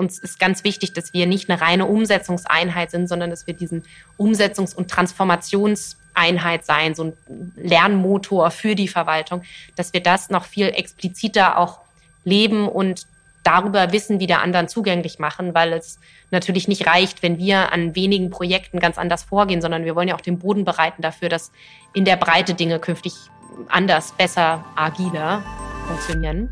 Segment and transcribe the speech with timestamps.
[0.00, 3.84] uns ist ganz wichtig, dass wir nicht eine reine Umsetzungseinheit sind, sondern dass wir diesen
[4.18, 7.12] Umsetzungs- und Transformationseinheit sein, so ein
[7.54, 9.42] Lernmotor für die Verwaltung,
[9.76, 11.80] dass wir das noch viel expliziter auch
[12.24, 13.06] leben und
[13.42, 15.98] darüber Wissen wieder anderen zugänglich machen, weil es
[16.30, 20.14] natürlich nicht reicht, wenn wir an wenigen Projekten ganz anders vorgehen, sondern wir wollen ja
[20.14, 21.52] auch den Boden bereiten dafür, dass
[21.94, 23.14] in der Breite Dinge künftig
[23.68, 25.42] anders, besser, agiler
[25.86, 26.50] funktionieren.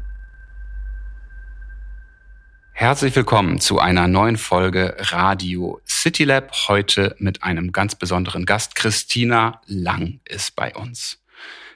[2.81, 6.53] Herzlich willkommen zu einer neuen Folge Radio City Lab.
[6.69, 8.77] Heute mit einem ganz besonderen Gast.
[8.77, 11.21] Christina Lang ist bei uns.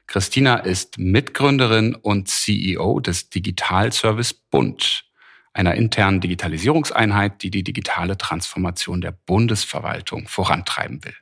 [0.06, 5.06] Christina ist Mitgründerin und CEO des Digitalservice Bund,
[5.52, 11.16] einer internen Digitalisierungseinheit, die die digitale Transformation der Bundesverwaltung vorantreiben will.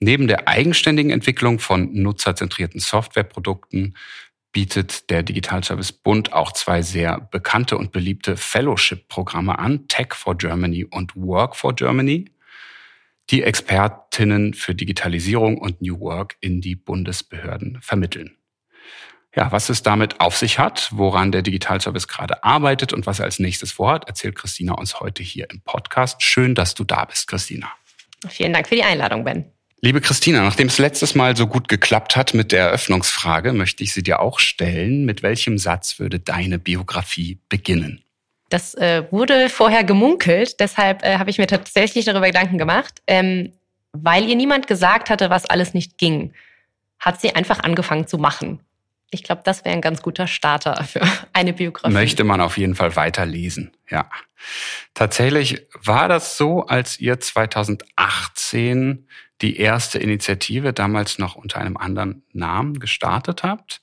[0.00, 3.96] Neben der eigenständigen Entwicklung von nutzerzentrierten Softwareprodukten
[4.52, 10.84] bietet der Digitalservice Bund auch zwei sehr bekannte und beliebte Fellowship-Programme an, Tech for Germany
[10.84, 12.30] und Work for Germany,
[13.30, 18.36] die Expertinnen für Digitalisierung und New Work in die Bundesbehörden vermitteln.
[19.36, 23.26] Ja, was es damit auf sich hat, woran der Digitalservice gerade arbeitet und was er
[23.26, 26.22] als nächstes vorhat, erzählt Christina uns heute hier im Podcast.
[26.22, 27.70] Schön, dass du da bist, Christina.
[28.28, 29.52] Vielen Dank für die Einladung, Ben.
[29.80, 33.94] Liebe Christina, nachdem es letztes Mal so gut geklappt hat mit der Eröffnungsfrage, möchte ich
[33.94, 35.04] sie dir auch stellen.
[35.04, 38.02] Mit welchem Satz würde deine Biografie beginnen?
[38.48, 43.02] Das äh, wurde vorher gemunkelt, deshalb äh, habe ich mir tatsächlich darüber Gedanken gemacht.
[43.06, 43.52] Ähm,
[43.92, 46.32] weil ihr niemand gesagt hatte, was alles nicht ging,
[46.98, 48.60] hat sie einfach angefangen zu machen.
[49.10, 51.00] Ich glaube, das wäre ein ganz guter Starter für
[51.32, 51.92] eine Biografie.
[51.92, 54.10] Möchte man auf jeden Fall weiterlesen, ja.
[54.94, 59.06] Tatsächlich war das so, als ihr 2018
[59.40, 63.80] die erste Initiative damals noch unter einem anderen Namen gestartet habt.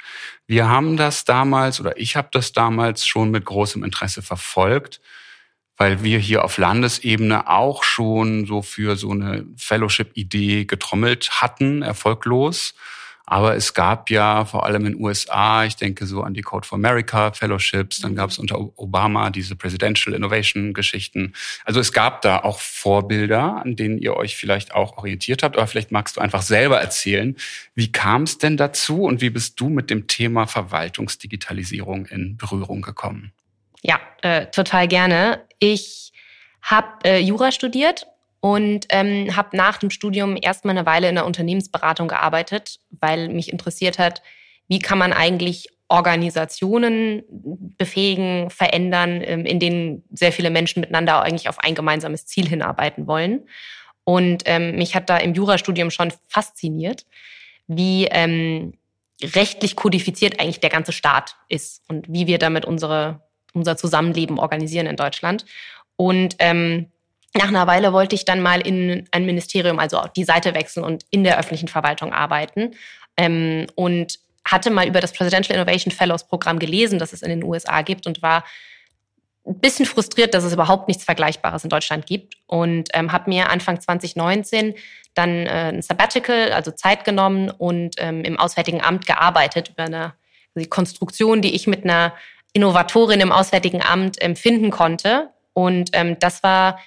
[0.47, 5.01] Wir haben das damals oder ich habe das damals schon mit großem Interesse verfolgt,
[5.77, 12.75] weil wir hier auf Landesebene auch schon so für so eine Fellowship-Idee getrommelt hatten, erfolglos.
[13.25, 16.67] Aber es gab ja vor allem in den USA, ich denke so an die Code
[16.67, 21.33] for America Fellowships, dann gab es unter Obama diese Presidential Innovation Geschichten.
[21.63, 25.57] Also es gab da auch Vorbilder, an denen ihr euch vielleicht auch orientiert habt.
[25.57, 27.35] Aber vielleicht magst du einfach selber erzählen,
[27.73, 32.81] wie kam es denn dazu und wie bist du mit dem Thema Verwaltungsdigitalisierung in Berührung
[32.81, 33.31] gekommen?
[33.81, 35.45] Ja, äh, total gerne.
[35.59, 36.11] Ich
[36.61, 38.07] habe äh, Jura studiert
[38.45, 43.51] und ähm, habe nach dem Studium erstmal eine Weile in der Unternehmensberatung gearbeitet, weil mich
[43.51, 44.21] interessiert hat,
[44.67, 47.23] wie kann man eigentlich Organisationen
[47.79, 53.07] befähigen, verändern, ähm, in denen sehr viele Menschen miteinander eigentlich auf ein gemeinsames Ziel hinarbeiten
[53.07, 53.47] wollen.
[54.03, 57.07] Und ähm, mich hat da im Jurastudium schon fasziniert,
[57.65, 58.73] wie ähm,
[59.23, 63.21] rechtlich kodifiziert eigentlich der ganze Staat ist und wie wir damit unsere,
[63.53, 65.45] unser Zusammenleben organisieren in Deutschland.
[65.97, 66.91] Und ähm,
[67.35, 71.05] nach einer Weile wollte ich dann mal in ein Ministerium, also die Seite wechseln und
[71.09, 72.71] in der öffentlichen Verwaltung arbeiten.
[73.17, 77.43] Ähm, und hatte mal über das Presidential Innovation Fellows Programm gelesen, das es in den
[77.43, 78.45] USA gibt und war
[79.47, 83.49] ein bisschen frustriert, dass es überhaupt nichts Vergleichbares in Deutschland gibt und ähm, habe mir
[83.49, 84.75] Anfang 2019
[85.13, 90.13] dann äh, ein Sabbatical, also Zeit genommen und ähm, im Auswärtigen Amt gearbeitet über eine
[90.57, 92.13] die Konstruktion, die ich mit einer
[92.53, 95.29] Innovatorin im Auswärtigen Amt empfinden konnte.
[95.53, 96.79] Und ähm, das war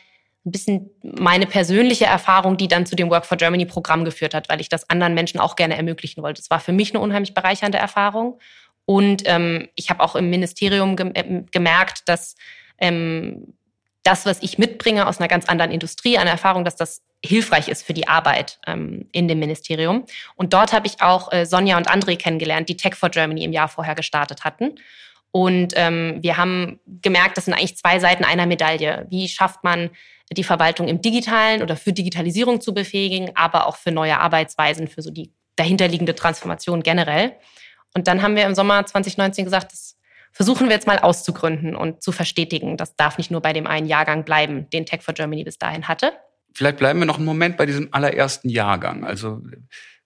[0.48, 4.48] ein bisschen meine persönliche Erfahrung, die dann zu dem Work for Germany Programm geführt hat,
[4.48, 6.40] weil ich das anderen Menschen auch gerne ermöglichen wollte.
[6.40, 8.38] Es war für mich eine unheimlich bereichernde Erfahrung.
[8.84, 12.34] Und ähm, ich habe auch im Ministerium äh, gemerkt, dass
[12.78, 13.54] ähm,
[14.02, 17.84] das, was ich mitbringe aus einer ganz anderen Industrie, eine Erfahrung, dass das hilfreich ist
[17.84, 20.06] für die Arbeit ähm, in dem Ministerium.
[20.36, 23.52] Und dort habe ich auch äh, Sonja und André kennengelernt, die Tech for Germany im
[23.52, 24.76] Jahr vorher gestartet hatten.
[25.30, 29.06] Und ähm, wir haben gemerkt, das sind eigentlich zwei Seiten einer Medaille.
[29.10, 29.90] Wie schafft man
[30.32, 35.02] die Verwaltung im Digitalen oder für Digitalisierung zu befähigen, aber auch für neue Arbeitsweisen, für
[35.02, 37.32] so die dahinterliegende Transformation generell.
[37.94, 39.96] Und dann haben wir im Sommer 2019 gesagt, das
[40.32, 42.76] versuchen wir jetzt mal auszugründen und zu verstetigen.
[42.76, 45.88] Das darf nicht nur bei dem einen Jahrgang bleiben, den Tech for Germany bis dahin
[45.88, 46.12] hatte.
[46.54, 49.04] Vielleicht bleiben wir noch einen Moment bei diesem allerersten Jahrgang.
[49.04, 49.40] Also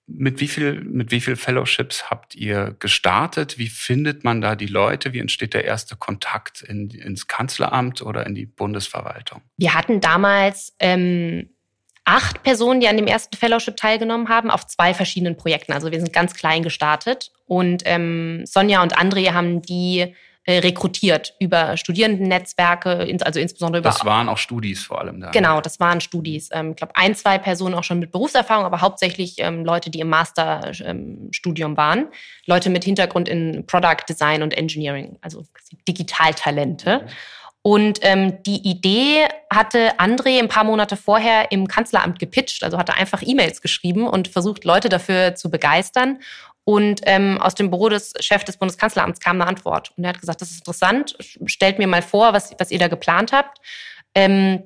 [0.07, 3.59] mit wie viel, mit wie viel Fellowships habt ihr gestartet?
[3.59, 5.13] Wie findet man da die Leute?
[5.13, 9.43] Wie entsteht der erste Kontakt in, ins Kanzleramt oder in die Bundesverwaltung?
[9.57, 11.51] Wir hatten damals ähm,
[12.05, 15.73] acht Personen, die an dem ersten Fellowship teilgenommen haben, auf zwei verschiedenen Projekten.
[15.73, 17.33] Also wir sind ganz klein gestartet.
[17.47, 20.15] Und ähm, Sonja und André haben die
[20.51, 23.91] rekrutiert über Studierendennetzwerke, also insbesondere über.
[23.91, 25.31] Das waren auch Studis vor allem da.
[25.31, 26.49] Genau, das waren Studis.
[26.53, 30.01] Ähm, ich glaube, ein, zwei Personen auch schon mit Berufserfahrung, aber hauptsächlich ähm, Leute, die
[30.01, 32.09] im Masterstudium ähm, waren.
[32.47, 35.45] Leute mit Hintergrund in Product Design und Engineering, also
[35.87, 37.07] Digitaltalente.
[37.65, 42.95] Und ähm, die Idee hatte André ein paar Monate vorher im Kanzleramt gepitcht, also hatte
[42.95, 46.19] einfach E-Mails geschrieben und versucht, Leute dafür zu begeistern.
[46.65, 49.93] Und ähm, aus dem Büro des Chefs des Bundeskanzleramts kam eine Antwort.
[49.97, 51.17] Und er hat gesagt, das ist interessant,
[51.47, 53.59] stellt mir mal vor, was, was ihr da geplant habt.
[54.15, 54.63] Ähm,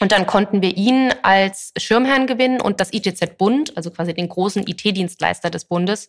[0.00, 4.28] und dann konnten wir ihn als Schirmherrn gewinnen und das ITZ Bund, also quasi den
[4.28, 6.08] großen IT-Dienstleister des Bundes,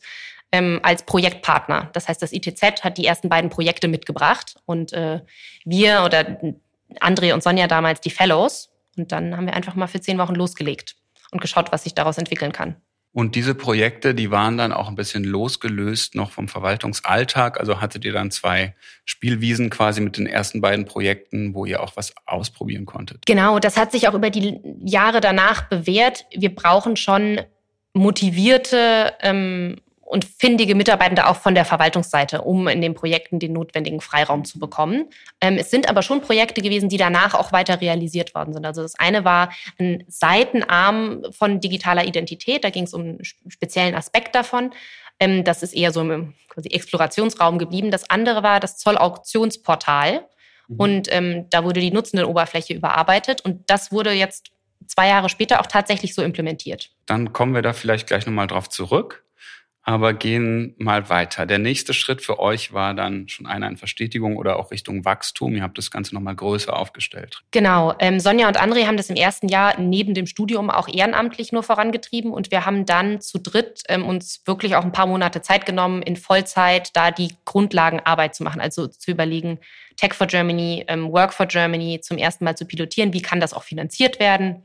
[0.52, 1.90] ähm, als Projektpartner.
[1.94, 5.22] Das heißt, das ITZ hat die ersten beiden Projekte mitgebracht und äh,
[5.66, 6.40] wir oder
[7.00, 8.70] André und Sonja damals die Fellows.
[8.98, 10.96] Und dann haben wir einfach mal für zehn Wochen losgelegt
[11.32, 12.76] und geschaut, was sich daraus entwickeln kann.
[13.12, 17.60] Und diese Projekte, die waren dann auch ein bisschen losgelöst noch vom Verwaltungsalltag.
[17.60, 21.94] Also hattet ihr dann zwei Spielwiesen quasi mit den ersten beiden Projekten, wo ihr auch
[21.96, 23.26] was ausprobieren konntet.
[23.26, 26.26] Genau, das hat sich auch über die Jahre danach bewährt.
[26.36, 27.42] Wir brauchen schon
[27.94, 29.78] motivierte ähm,
[30.10, 34.58] und findige Mitarbeitende auch von der Verwaltungsseite, um in den Projekten den notwendigen Freiraum zu
[34.58, 35.06] bekommen.
[35.40, 38.66] Ähm, es sind aber schon Projekte gewesen, die danach auch weiter realisiert worden sind.
[38.66, 42.64] Also das eine war ein Seitenarm von digitaler Identität.
[42.64, 44.72] Da ging es um einen speziellen Aspekt davon.
[45.20, 47.92] Ähm, das ist eher so im quasi Explorationsraum geblieben.
[47.92, 50.26] Das andere war das Zollauktionsportal.
[50.70, 50.76] Mhm.
[50.76, 53.42] Und ähm, da wurde die Nutzendenoberfläche überarbeitet.
[53.42, 54.50] Und das wurde jetzt
[54.88, 56.90] zwei Jahre später auch tatsächlich so implementiert.
[57.06, 59.24] Dann kommen wir da vielleicht gleich nochmal drauf zurück
[59.90, 61.48] aber gehen mal weiter.
[61.48, 65.56] Der nächste Schritt für euch war dann schon einer in Verstetigung oder auch Richtung Wachstum.
[65.56, 67.42] Ihr habt das Ganze nochmal größer aufgestellt.
[67.50, 67.96] Genau.
[67.98, 71.64] Ähm, Sonja und André haben das im ersten Jahr neben dem Studium auch ehrenamtlich nur
[71.64, 75.66] vorangetrieben und wir haben dann zu dritt ähm, uns wirklich auch ein paar Monate Zeit
[75.66, 79.58] genommen, in Vollzeit da die Grundlagenarbeit zu machen, also zu überlegen,
[79.98, 83.12] Tech for Germany, ähm, Work for Germany zum ersten Mal zu pilotieren.
[83.14, 84.62] Wie kann das auch finanziert werden?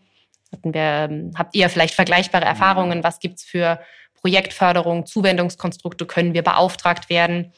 [0.52, 3.02] Hatten wir, ähm, habt ihr vielleicht vergleichbare Erfahrungen?
[3.02, 3.80] Was gibt's für
[4.24, 7.52] Projektförderung, Zuwendungskonstrukte können wir beauftragt werden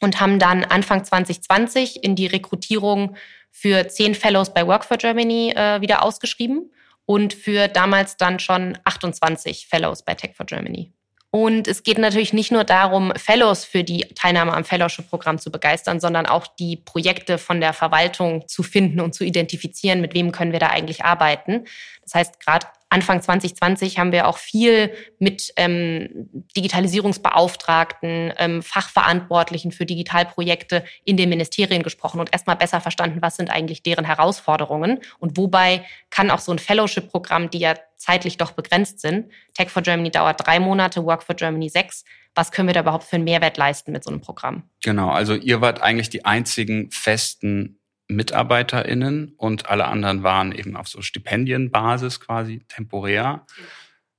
[0.00, 3.16] und haben dann Anfang 2020 in die Rekrutierung
[3.50, 6.70] für zehn Fellows bei Work for Germany äh, wieder ausgeschrieben
[7.04, 10.92] und für damals dann schon 28 Fellows bei Tech for Germany.
[11.32, 15.98] Und es geht natürlich nicht nur darum, Fellows für die Teilnahme am Fellowship-Programm zu begeistern,
[15.98, 20.52] sondern auch die Projekte von der Verwaltung zu finden und zu identifizieren, mit wem können
[20.52, 21.64] wir da eigentlich arbeiten.
[22.02, 29.84] Das heißt, gerade Anfang 2020 haben wir auch viel mit ähm, Digitalisierungsbeauftragten, ähm, Fachverantwortlichen für
[29.84, 35.36] Digitalprojekte in den Ministerien gesprochen und erstmal besser verstanden, was sind eigentlich deren Herausforderungen und
[35.36, 40.12] wobei kann auch so ein Fellowship-Programm, die ja zeitlich doch begrenzt sind, Tech for Germany
[40.12, 42.04] dauert drei Monate, Work for Germany sechs,
[42.36, 44.70] was können wir da überhaupt für einen Mehrwert leisten mit so einem Programm?
[44.84, 50.88] Genau, also ihr wart eigentlich die einzigen festen MitarbeiterInnen und alle anderen waren eben auf
[50.88, 53.46] so Stipendienbasis quasi temporär,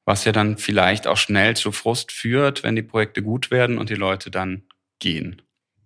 [0.05, 3.89] was ja dann vielleicht auch schnell zu Frust führt, wenn die Projekte gut werden und
[3.89, 4.63] die Leute dann
[4.99, 5.41] gehen.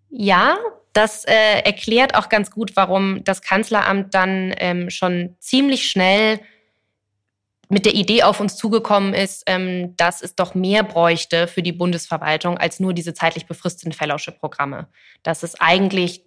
[0.09, 0.57] Ja,
[0.93, 6.39] das äh, erklärt auch ganz gut, warum das Kanzleramt dann ähm, schon ziemlich schnell
[7.69, 11.71] mit der Idee auf uns zugekommen ist, ähm, dass es doch mehr bräuchte für die
[11.71, 14.87] Bundesverwaltung als nur diese zeitlich befristeten Fellowship-Programme.
[15.21, 16.23] Dass es eigentlich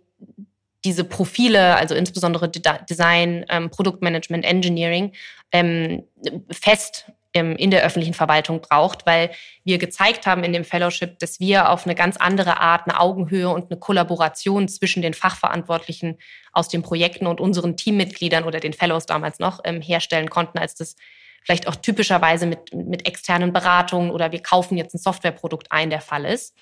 [0.84, 5.12] diese Profile, also insbesondere Design, ähm, Produktmanagement, Engineering,
[5.52, 6.04] ähm,
[6.50, 9.30] fest ähm, in der öffentlichen Verwaltung braucht, weil
[9.64, 13.48] wir gezeigt haben in dem Fellowship, dass wir auf eine ganz andere Art, eine Augenhöhe
[13.48, 16.18] und eine Kollaboration zwischen den Fachverantwortlichen
[16.52, 20.74] aus den Projekten und unseren Teammitgliedern oder den Fellows damals noch ähm, herstellen konnten, als
[20.74, 20.96] das
[21.44, 26.00] vielleicht auch typischerweise mit, mit externen Beratungen oder wir kaufen jetzt ein Softwareprodukt ein der
[26.00, 26.54] Fall ist.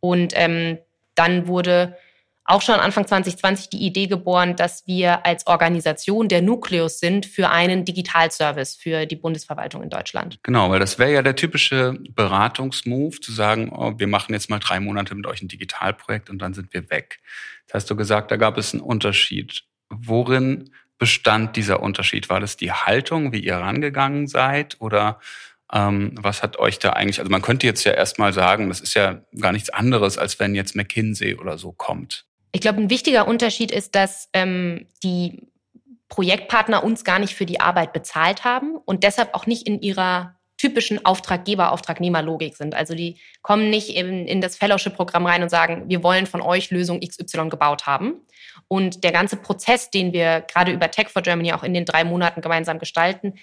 [0.00, 0.78] Und ähm,
[1.14, 1.96] dann wurde
[2.44, 7.50] auch schon Anfang 2020 die Idee geboren, dass wir als Organisation der Nukleus sind für
[7.50, 10.38] einen Digitalservice für die Bundesverwaltung in Deutschland.
[10.42, 14.58] Genau, weil das wäre ja der typische Beratungsmove, zu sagen, oh, wir machen jetzt mal
[14.58, 17.20] drei Monate mit euch ein Digitalprojekt und dann sind wir weg.
[17.66, 19.64] Das hast du gesagt, da gab es einen Unterschied.
[19.88, 22.28] Worin bestand dieser Unterschied?
[22.28, 25.20] War das die Haltung, wie ihr rangegangen seid oder
[25.72, 28.94] ähm, was hat euch da eigentlich, also man könnte jetzt ja erstmal sagen, das ist
[28.94, 32.26] ja gar nichts anderes, als wenn jetzt McKinsey oder so kommt.
[32.52, 35.46] Ich glaube, ein wichtiger Unterschied ist, dass ähm, die
[36.08, 40.34] Projektpartner uns gar nicht für die Arbeit bezahlt haben und deshalb auch nicht in ihrer
[40.60, 42.74] typischen Auftraggeber-Auftragnehmer-Logik sind.
[42.74, 46.70] Also die kommen nicht in, in das Fellowship-Programm rein und sagen, wir wollen von euch
[46.70, 48.20] Lösung XY gebaut haben.
[48.68, 52.04] Und der ganze Prozess, den wir gerade über Tech for Germany auch in den drei
[52.04, 53.34] Monaten gemeinsam gestalten,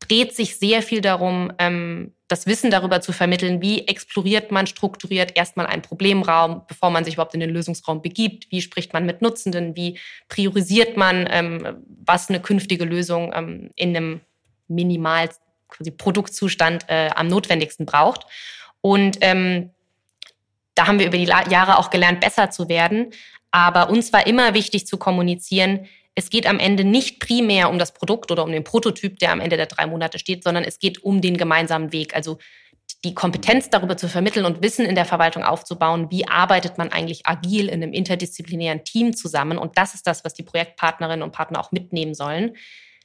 [0.00, 5.36] dreht sich sehr viel darum, ähm, das Wissen darüber zu vermitteln, wie exploriert man strukturiert
[5.36, 9.22] erstmal einen Problemraum, bevor man sich überhaupt in den Lösungsraum begibt, wie spricht man mit
[9.22, 14.20] Nutzenden, wie priorisiert man, ähm, was eine künftige Lösung ähm, in einem
[14.68, 15.30] minimal
[15.68, 18.26] quasi Produktzustand äh, am notwendigsten braucht.
[18.82, 19.70] Und ähm,
[20.74, 23.12] da haben wir über die Jahre auch gelernt, besser zu werden.
[23.50, 25.86] Aber uns war immer wichtig zu kommunizieren,
[26.18, 29.38] es geht am Ende nicht primär um das Produkt oder um den Prototyp, der am
[29.38, 32.16] Ende der drei Monate steht, sondern es geht um den gemeinsamen Weg.
[32.16, 32.38] Also
[33.04, 37.24] die Kompetenz darüber zu vermitteln und Wissen in der Verwaltung aufzubauen, wie arbeitet man eigentlich
[37.26, 39.58] agil in einem interdisziplinären Team zusammen.
[39.58, 42.56] Und das ist das, was die Projektpartnerinnen und Partner auch mitnehmen sollen.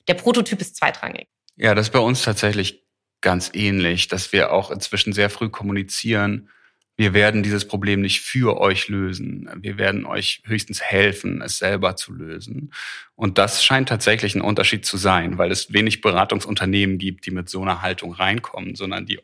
[0.07, 1.27] Der Prototyp ist zweitrangig.
[1.55, 2.83] Ja, das ist bei uns tatsächlich
[3.21, 6.49] ganz ähnlich, dass wir auch inzwischen sehr früh kommunizieren,
[6.95, 9.49] wir werden dieses Problem nicht für euch lösen.
[9.55, 12.71] Wir werden euch höchstens helfen, es selber zu lösen.
[13.15, 17.49] Und das scheint tatsächlich ein Unterschied zu sein, weil es wenig Beratungsunternehmen gibt, die mit
[17.49, 19.19] so einer Haltung reinkommen, sondern die,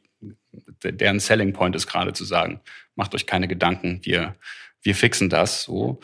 [0.83, 2.59] deren Selling Point ist gerade zu sagen,
[2.95, 4.35] macht euch keine Gedanken, wir,
[4.81, 5.99] wir fixen das so.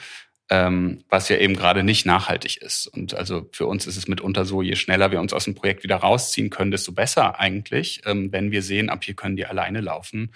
[0.48, 2.86] Ähm, was ja eben gerade nicht nachhaltig ist.
[2.86, 5.82] Und also für uns ist es mitunter so, je schneller wir uns aus dem Projekt
[5.82, 9.82] wieder rausziehen können, desto besser eigentlich, ähm, wenn wir sehen, ab hier können die alleine
[9.82, 10.30] laufen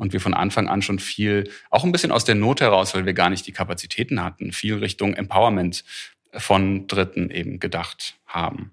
[0.00, 3.06] und wir von Anfang an schon viel, auch ein bisschen aus der Not heraus, weil
[3.06, 5.84] wir gar nicht die Kapazitäten hatten, viel Richtung Empowerment
[6.32, 8.72] von Dritten eben gedacht haben.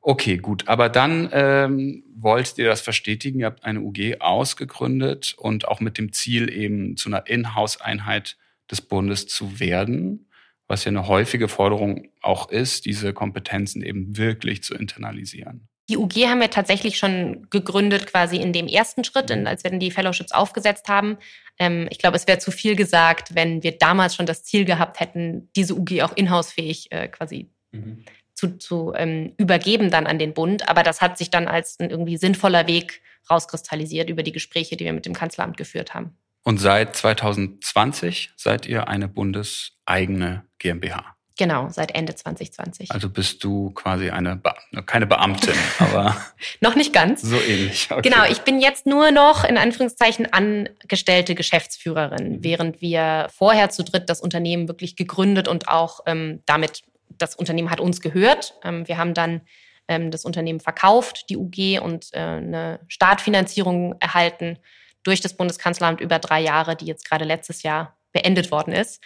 [0.00, 0.66] Okay, gut.
[0.68, 3.40] Aber dann ähm, wollt ihr das verstetigen.
[3.40, 8.36] Ihr habt eine UG ausgegründet und auch mit dem Ziel eben zu einer Inhouse-Einheit
[8.70, 10.26] des Bundes zu werden,
[10.66, 15.68] was ja eine häufige Forderung auch ist, diese Kompetenzen eben wirklich zu internalisieren.
[15.88, 19.80] Die UG haben wir tatsächlich schon gegründet, quasi in dem ersten Schritt, als wir dann
[19.80, 21.18] die Fellowships aufgesetzt haben.
[21.58, 25.00] Ähm, ich glaube, es wäre zu viel gesagt, wenn wir damals schon das Ziel gehabt
[25.00, 28.04] hätten, diese UG auch inhousefähig äh, quasi mhm.
[28.34, 30.68] zu, zu ähm, übergeben dann an den Bund.
[30.68, 34.84] Aber das hat sich dann als ein irgendwie sinnvoller Weg rauskristallisiert über die Gespräche, die
[34.84, 36.16] wir mit dem Kanzleramt geführt haben.
[36.44, 41.16] Und seit 2020 seid ihr eine bundeseigene GmbH.
[41.38, 42.90] Genau, seit Ende 2020.
[42.90, 44.52] Also bist du quasi eine, Be
[44.84, 46.16] keine Beamtin, aber.
[46.60, 47.22] noch nicht ganz.
[47.22, 47.88] So ähnlich.
[47.90, 48.08] Okay.
[48.08, 52.44] Genau, ich bin jetzt nur noch in Anführungszeichen angestellte Geschäftsführerin, mhm.
[52.44, 56.82] während wir vorher zu dritt das Unternehmen wirklich gegründet und auch ähm, damit,
[57.18, 58.54] das Unternehmen hat uns gehört.
[58.62, 59.40] Ähm, wir haben dann
[59.88, 64.58] ähm, das Unternehmen verkauft, die UG, und äh, eine Startfinanzierung erhalten
[65.02, 69.02] durch das Bundeskanzleramt über drei Jahre, die jetzt gerade letztes Jahr beendet worden ist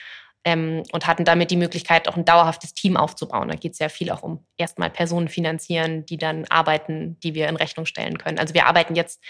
[0.47, 3.49] ähm, und hatten damit die Möglichkeit, auch ein dauerhaftes Team aufzubauen.
[3.49, 7.49] Da geht es ja viel auch um erstmal Personen finanzieren, die dann arbeiten, die wir
[7.49, 8.39] in Rechnung stellen können.
[8.39, 9.21] Also wir arbeiten jetzt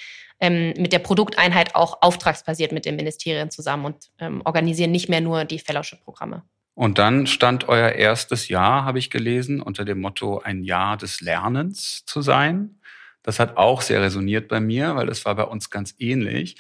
[0.41, 5.23] ähm, mit der Produkteinheit auch auftragsbasiert mit den Ministerien zusammen und ähm, organisieren nicht mehr
[5.23, 6.43] nur die Fellowship-Programme.
[6.75, 11.23] Und dann stand euer erstes Jahr, habe ich gelesen, unter dem Motto, ein Jahr des
[11.23, 12.79] Lernens zu sein.
[13.23, 16.57] Das hat auch sehr resoniert bei mir, weil das war bei uns ganz ähnlich.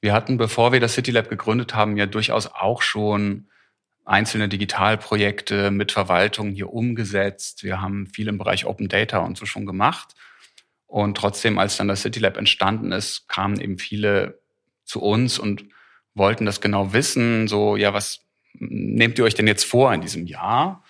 [0.00, 3.48] Wir hatten, bevor wir das City Lab gegründet haben, ja durchaus auch schon
[4.08, 7.62] einzelne Digitalprojekte mit Verwaltung hier umgesetzt.
[7.62, 10.14] Wir haben viel im Bereich Open Data und so schon gemacht.
[10.86, 14.40] Und trotzdem, als dann das City Lab entstanden ist, kamen eben viele
[14.84, 15.64] zu uns und
[16.14, 17.48] wollten das genau wissen.
[17.48, 18.20] So, ja, was
[18.54, 20.82] nehmt ihr euch denn jetzt vor in diesem Jahr?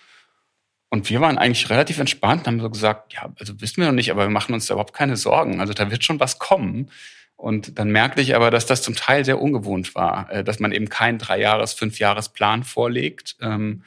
[0.89, 4.09] Und wir waren eigentlich relativ entspannt, haben so gesagt, ja, also wissen wir noch nicht,
[4.09, 5.59] aber wir machen uns da überhaupt keine Sorgen.
[5.59, 6.89] Also da wird schon was kommen.
[7.39, 10.73] Und dann merkte ich aber, dass das zum Teil sehr ungewohnt war, äh, dass man
[10.73, 13.83] eben keinen Drei-Jahres-, Fünf-Jahres-Plan vorlegt, ähm,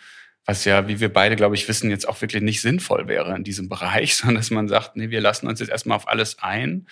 [0.47, 3.44] was ja, wie wir beide, glaube ich, wissen, jetzt auch wirklich nicht sinnvoll wäre in
[3.44, 6.87] diesem Bereich, sondern dass man sagt, nee, wir lassen uns jetzt erstmal auf alles ein.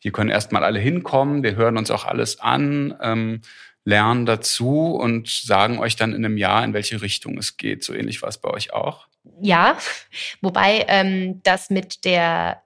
[0.00, 3.42] Wir können erstmal alle hinkommen, wir hören uns auch alles an, ähm,
[3.84, 7.84] lernen dazu und sagen euch dann in einem Jahr, in welche Richtung es geht.
[7.84, 9.08] So ähnlich war es bei euch auch.
[9.42, 9.76] Ja,
[10.40, 12.62] wobei ähm, das mit der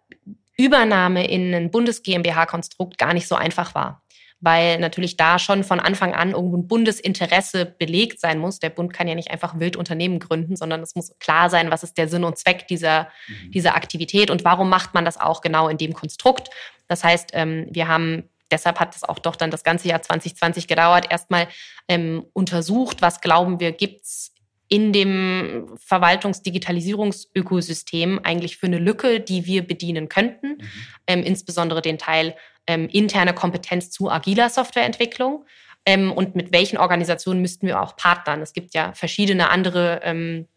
[0.56, 4.02] Übernahme in ein Bundes-GmbH-Konstrukt gar nicht so einfach war.
[4.40, 8.58] Weil natürlich da schon von Anfang an irgendwo ein Bundesinteresse belegt sein muss.
[8.58, 11.84] Der Bund kann ja nicht einfach wild Unternehmen gründen, sondern es muss klar sein, was
[11.84, 13.52] ist der Sinn und Zweck dieser, mhm.
[13.52, 16.50] dieser Aktivität und warum macht man das auch genau in dem Konstrukt.
[16.88, 20.68] Das heißt, ähm, wir haben deshalb hat es auch doch dann das ganze Jahr 2020
[20.68, 21.48] gedauert, erstmal
[21.88, 24.32] ähm, untersucht, was glauben wir, gibt es
[24.72, 30.62] in dem Verwaltungsdigitalisierungsökosystem eigentlich für eine Lücke, die wir bedienen könnten, mhm.
[31.06, 32.34] ähm, insbesondere den Teil
[32.66, 35.44] ähm, interne Kompetenz zu agiler Softwareentwicklung.
[35.84, 38.40] Ähm, und mit welchen Organisationen müssten wir auch partnern?
[38.40, 40.48] Es gibt ja verschiedene andere ähm,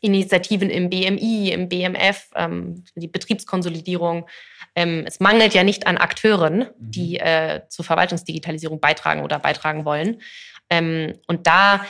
[0.00, 4.28] Initiativen im BMI, im BMF, ähm, die Betriebskonsolidierung.
[4.76, 6.66] Ähm, es mangelt ja nicht an Akteuren, mhm.
[6.78, 10.20] die äh, zur Verwaltungsdigitalisierung beitragen oder beitragen wollen.
[10.68, 11.86] und da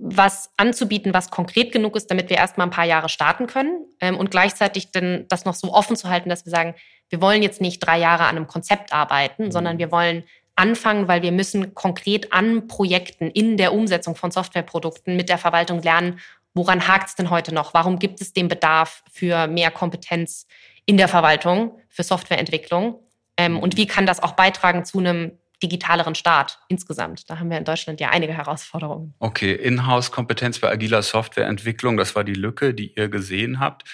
[0.00, 4.16] was anzubieten, was konkret genug ist, damit wir erstmal ein paar Jahre starten können ähm,
[4.16, 6.74] und gleichzeitig dann das noch so offen zu halten, dass wir sagen,
[7.08, 9.52] wir wollen jetzt nicht drei Jahre an einem Konzept arbeiten, mhm.
[9.52, 10.24] sondern wir wollen
[10.56, 15.82] anfangen, weil wir müssen konkret an Projekten in der Umsetzung von Softwareprodukten mit der Verwaltung
[15.82, 16.20] lernen,
[16.54, 17.74] woran hakt es denn heute noch?
[17.74, 20.46] Warum gibt es den Bedarf für mehr Kompetenz
[20.86, 23.00] in der Verwaltung, für Softwareentwicklung?
[23.36, 27.28] Ähm, und wie kann das auch beitragen zu einem digitaleren Staat insgesamt.
[27.30, 29.14] Da haben wir in Deutschland ja einige Herausforderungen.
[29.18, 33.84] Okay, Inhouse-Kompetenz bei agiler Softwareentwicklung, das war die Lücke, die ihr gesehen habt.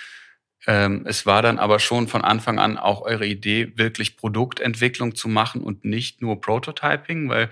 [0.66, 5.28] Ähm, es war dann aber schon von Anfang an auch eure Idee, wirklich Produktentwicklung zu
[5.28, 7.48] machen und nicht nur Prototyping, weil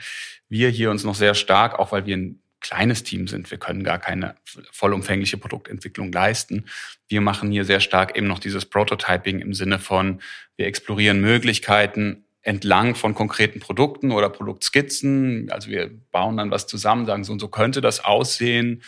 [0.48, 3.84] wir hier uns noch sehr stark, auch weil wir ein kleines Team sind, wir können
[3.84, 4.34] gar keine
[4.72, 6.64] vollumfängliche Produktentwicklung leisten.
[7.06, 10.20] Wir machen hier sehr stark eben noch dieses Prototyping im Sinne von,
[10.56, 15.50] wir explorieren Möglichkeiten entlang von konkreten Produkten oder Produktskizzen.
[15.50, 18.82] Also wir bauen dann was zusammen, sagen so und so könnte das aussehen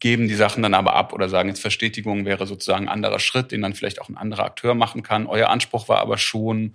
[0.00, 3.52] geben die Sachen dann aber ab oder sagen, jetzt Verstetigung wäre sozusagen ein anderer Schritt,
[3.52, 5.26] den dann vielleicht auch ein anderer Akteur machen kann.
[5.26, 6.74] Euer Anspruch war aber schon,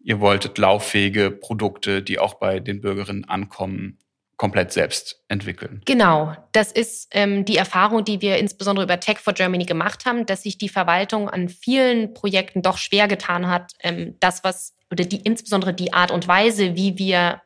[0.00, 3.98] ihr wolltet lauffähige Produkte, die auch bei den Bürgerinnen ankommen,
[4.36, 5.80] komplett selbst entwickeln.
[5.86, 10.26] Genau, das ist ähm, die Erfahrung, die wir insbesondere über Tech for Germany gemacht haben,
[10.26, 15.04] dass sich die Verwaltung an vielen Projekten doch schwer getan hat, ähm, das was oder
[15.04, 17.40] die insbesondere die Art und Weise, wie wir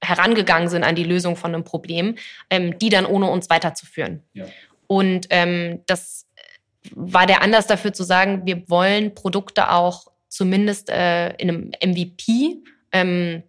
[0.00, 2.16] herangegangen sind an die Lösung von einem Problem,
[2.50, 4.22] ähm, die dann ohne uns weiterzuführen.
[4.32, 4.46] Ja.
[4.86, 6.26] Und ähm, das
[6.92, 12.58] war der Anlass dafür zu sagen, wir wollen Produkte auch zumindest äh, in einem MVP
[12.92, 13.42] ähm,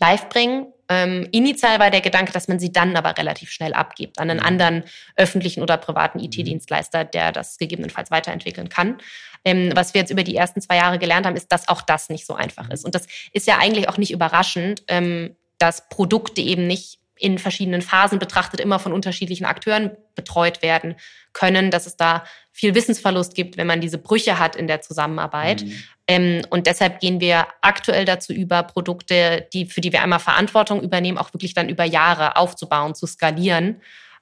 [0.00, 0.66] live bringen.
[0.88, 4.40] Ähm, initial war der Gedanke, dass man sie dann aber relativ schnell abgibt an einen
[4.40, 4.46] mhm.
[4.46, 4.84] anderen
[5.16, 6.24] öffentlichen oder privaten mhm.
[6.24, 8.98] IT-Dienstleister, der das gegebenenfalls weiterentwickeln kann.
[9.44, 12.08] Ähm, was wir jetzt über die ersten zwei Jahre gelernt haben, ist, dass auch das
[12.08, 12.72] nicht so einfach mhm.
[12.72, 12.84] ist.
[12.84, 14.82] Und das ist ja eigentlich auch nicht überraschend.
[14.88, 20.96] Ähm, dass Produkte eben nicht in verschiedenen Phasen betrachtet immer von unterschiedlichen Akteuren betreut werden
[21.32, 25.62] können, dass es da viel Wissensverlust gibt, wenn man diese Brüche hat in der Zusammenarbeit.
[25.62, 25.82] Mhm.
[26.06, 30.82] Ähm, und deshalb gehen wir aktuell dazu über, Produkte, die, für die wir einmal Verantwortung
[30.82, 33.80] übernehmen, auch wirklich dann über Jahre aufzubauen, zu skalieren.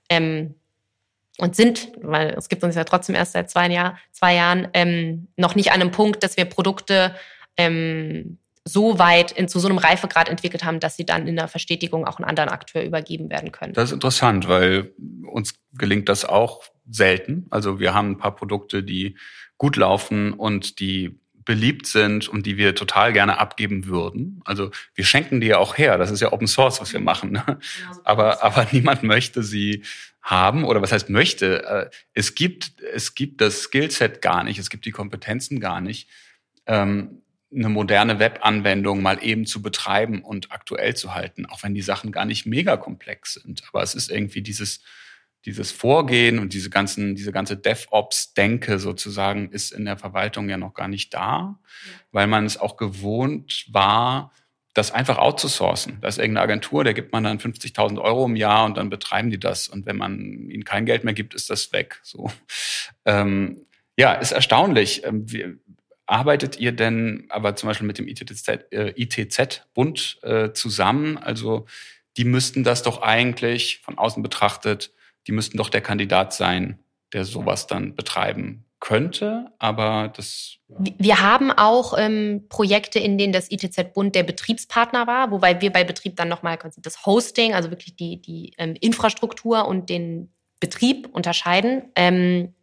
[0.08, 0.54] Ähm,
[1.38, 5.28] und sind, weil es gibt uns ja trotzdem erst seit zwei, Jahr, zwei Jahren, ähm,
[5.36, 7.14] noch nicht an einem Punkt, dass wir Produkte
[7.56, 11.48] ähm, so weit in, zu so einem Reifegrad entwickelt haben, dass sie dann in der
[11.48, 13.72] Verstetigung auch einen anderen Akteur übergeben werden können.
[13.72, 14.92] Das ist interessant, weil
[15.26, 17.46] uns gelingt das auch selten.
[17.50, 19.16] Also wir haben ein paar Produkte, die
[19.58, 24.40] gut laufen und die beliebt sind und die wir total gerne abgeben würden.
[24.44, 25.98] Also wir schenken die ja auch her.
[25.98, 27.32] Das ist ja Open Source, was wir machen.
[27.32, 27.42] Ne?
[27.44, 29.82] Genau aber, aber niemand möchte sie
[30.20, 31.64] haben oder was heißt möchte.
[31.64, 34.58] Äh, es gibt, es gibt das Skillset gar nicht.
[34.58, 36.08] Es gibt die Kompetenzen gar nicht.
[36.66, 37.22] Ähm,
[37.54, 42.12] eine moderne Webanwendung mal eben zu betreiben und aktuell zu halten, auch wenn die Sachen
[42.12, 43.62] gar nicht mega komplex sind.
[43.68, 44.80] Aber es ist irgendwie dieses,
[45.44, 50.74] dieses Vorgehen und diese ganzen, diese ganze DevOps-Denke sozusagen ist in der Verwaltung ja noch
[50.74, 51.58] gar nicht da,
[52.10, 54.32] weil man es auch gewohnt war,
[54.74, 55.98] das einfach outzusourcen.
[56.00, 59.30] Da ist irgendeine Agentur, der gibt man dann 50.000 Euro im Jahr und dann betreiben
[59.30, 59.68] die das.
[59.68, 62.00] Und wenn man ihnen kein Geld mehr gibt, ist das weg.
[62.02, 62.30] So.
[63.04, 63.66] Ähm,
[63.98, 65.04] ja, ist erstaunlich.
[65.04, 65.58] Ähm, wir,
[66.12, 71.16] Arbeitet ihr denn aber zum Beispiel mit dem ITZ-Bund äh, äh, zusammen?
[71.16, 71.64] Also
[72.18, 74.92] die müssten das doch eigentlich von außen betrachtet,
[75.26, 76.78] die müssten doch der Kandidat sein,
[77.14, 80.58] der sowas dann betreiben könnte, aber das.
[80.68, 85.84] Wir haben auch ähm, Projekte, in denen das ITZ-Bund der Betriebspartner war, wobei wir bei
[85.84, 91.90] Betrieb dann nochmal das Hosting, also wirklich die, die ähm, Infrastruktur und den Betrieb unterscheiden.
[91.96, 92.54] Ähm,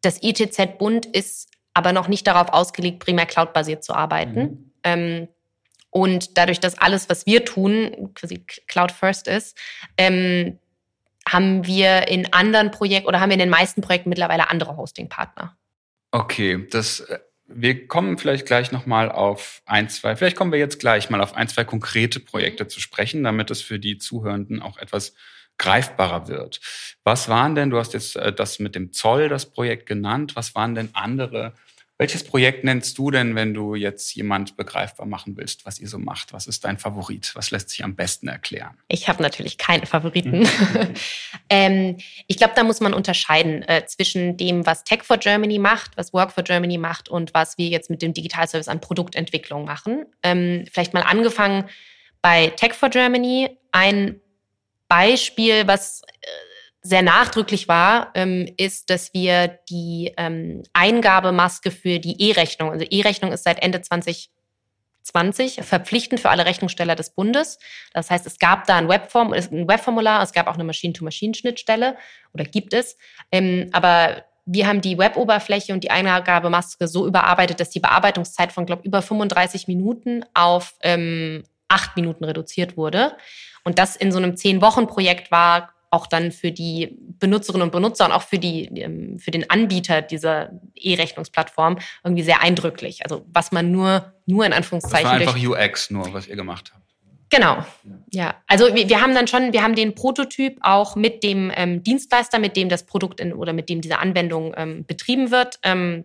[0.00, 4.40] das ITZ-Bund ist aber noch nicht darauf ausgelegt, primär cloudbasiert zu arbeiten.
[4.40, 4.72] Mhm.
[4.82, 5.28] Ähm,
[5.90, 9.58] und dadurch, dass alles, was wir tun, quasi Cloud First ist,
[9.98, 10.58] ähm,
[11.28, 15.54] haben wir in anderen Projekten oder haben wir in den meisten Projekten mittlerweile andere Hosting-Partner.
[16.12, 20.80] Okay, das, äh, wir kommen vielleicht gleich nochmal auf ein, zwei, vielleicht kommen wir jetzt
[20.80, 22.68] gleich mal auf ein, zwei konkrete Projekte mhm.
[22.70, 25.12] zu sprechen, damit es für die Zuhörenden auch etwas
[25.58, 26.60] greifbarer wird.
[27.04, 30.54] Was waren denn, du hast jetzt äh, das mit dem Zoll, das Projekt genannt, was
[30.54, 31.52] waren denn andere
[31.98, 35.98] welches Projekt nennst du denn, wenn du jetzt jemand begreifbar machen willst, was ihr so
[35.98, 36.34] macht?
[36.34, 37.30] Was ist dein Favorit?
[37.34, 38.76] Was lässt sich am besten erklären?
[38.88, 40.40] Ich habe natürlich keine Favoriten.
[40.40, 40.48] Mhm.
[41.48, 45.96] ähm, ich glaube, da muss man unterscheiden äh, zwischen dem, was Tech for Germany macht,
[45.96, 50.04] was Work for Germany macht und was wir jetzt mit dem Digitalservice an Produktentwicklung machen.
[50.22, 51.64] Ähm, vielleicht mal angefangen
[52.20, 53.56] bei Tech for Germany.
[53.72, 54.20] Ein
[54.88, 56.26] Beispiel, was äh,
[56.88, 63.32] sehr nachdrücklich war, ähm, ist, dass wir die ähm, Eingabemaske für die E-Rechnung, also E-Rechnung
[63.32, 67.58] ist seit Ende 2020 verpflichtend für alle Rechnungssteller des Bundes.
[67.92, 71.96] Das heißt, es gab da ein, Webform, ein Webformular, es gab auch eine Machine-to-Machine-Schnittstelle
[72.32, 72.96] oder gibt es.
[73.32, 78.64] Ähm, aber wir haben die Web-Oberfläche und die Eingabemaske so überarbeitet, dass die Bearbeitungszeit von,
[78.64, 83.16] glaube über 35 Minuten auf ähm, acht Minuten reduziert wurde.
[83.64, 88.12] Und das in so einem Zehn-Wochen-Projekt war auch dann für die Benutzerinnen und Benutzer und
[88.12, 93.02] auch für, die, ähm, für den Anbieter dieser E-Rechnungsplattform irgendwie sehr eindrücklich.
[93.02, 95.04] Also was man nur, nur in Anführungszeichen.
[95.04, 96.84] Das war einfach UX nur, was ihr gemacht habt.
[97.30, 97.64] Genau,
[98.10, 98.36] ja.
[98.46, 102.38] Also wir, wir, haben dann schon, wir haben den Prototyp auch mit dem ähm, Dienstleister,
[102.38, 106.04] mit dem das Produkt in, oder mit dem diese Anwendung ähm, betrieben wird, ähm,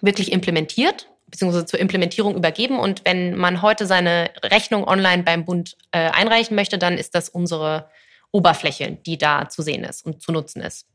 [0.00, 2.78] wirklich implementiert beziehungsweise zur Implementierung übergeben.
[2.78, 7.28] Und wenn man heute seine Rechnung online beim Bund äh, einreichen möchte, dann ist das
[7.28, 7.88] unsere
[8.32, 10.86] Oberfläche, die da zu sehen ist und zu nutzen ist.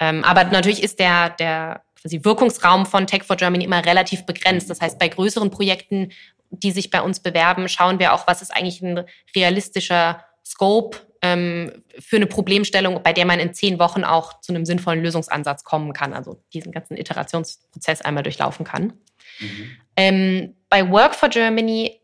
[0.00, 4.70] Ähm, aber natürlich ist der, der quasi Wirkungsraum von Tech for Germany immer relativ begrenzt.
[4.70, 6.12] Das heißt, bei größeren Projekten,
[6.50, 11.82] die sich bei uns bewerben, schauen wir auch, was ist eigentlich ein realistischer Scope ähm,
[11.98, 15.92] für eine Problemstellung, bei der man in zehn Wochen auch zu einem sinnvollen Lösungsansatz kommen
[15.92, 18.94] kann, also diesen ganzen Iterationsprozess einmal durchlaufen kann.
[19.40, 19.76] Mhm.
[19.96, 21.97] Ähm, bei Work for Germany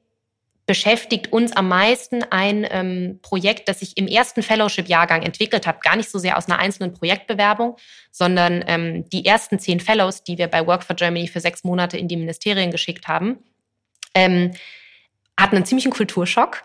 [0.67, 5.81] beschäftigt uns am meisten ein ähm, Projekt, das ich im ersten Fellowship-Jahrgang entwickelt habe.
[5.83, 7.77] Gar nicht so sehr aus einer einzelnen Projektbewerbung,
[8.11, 11.99] sondern ähm, die ersten zehn Fellows, die wir bei Work for Germany für sechs Monate
[11.99, 13.39] in die Ministerien geschickt haben,
[14.15, 14.53] ähm,
[15.39, 16.63] hatten einen ziemlichen Kulturschock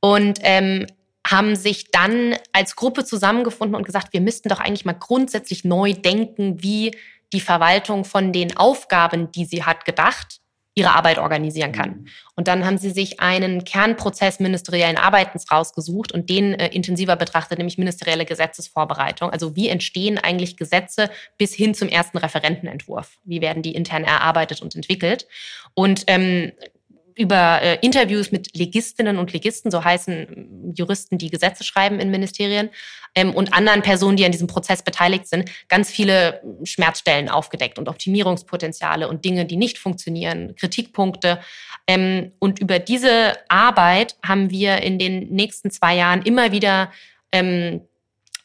[0.00, 0.86] und ähm,
[1.26, 5.94] haben sich dann als Gruppe zusammengefunden und gesagt, wir müssten doch eigentlich mal grundsätzlich neu
[5.94, 6.92] denken, wie
[7.32, 10.41] die Verwaltung von den Aufgaben, die sie hat, gedacht
[10.74, 11.90] ihre Arbeit organisieren kann.
[11.90, 12.06] Mhm.
[12.34, 17.58] Und dann haben sie sich einen Kernprozess ministeriellen Arbeitens rausgesucht und den äh, intensiver betrachtet,
[17.58, 19.30] nämlich ministerielle Gesetzesvorbereitung.
[19.30, 23.18] Also wie entstehen eigentlich Gesetze bis hin zum ersten Referentenentwurf?
[23.24, 25.26] Wie werden die intern erarbeitet und entwickelt?
[25.74, 26.52] Und ähm,
[27.16, 32.10] über äh, Interviews mit Legistinnen und Legisten, so heißen ähm, Juristen, die Gesetze schreiben in
[32.10, 32.70] Ministerien,
[33.14, 37.78] ähm, und anderen Personen, die an diesem Prozess beteiligt sind, ganz viele ähm, Schmerzstellen aufgedeckt
[37.78, 41.40] und Optimierungspotenziale und Dinge, die nicht funktionieren, Kritikpunkte.
[41.86, 46.90] Ähm, und über diese Arbeit haben wir in den nächsten zwei Jahren immer wieder
[47.32, 47.82] ähm,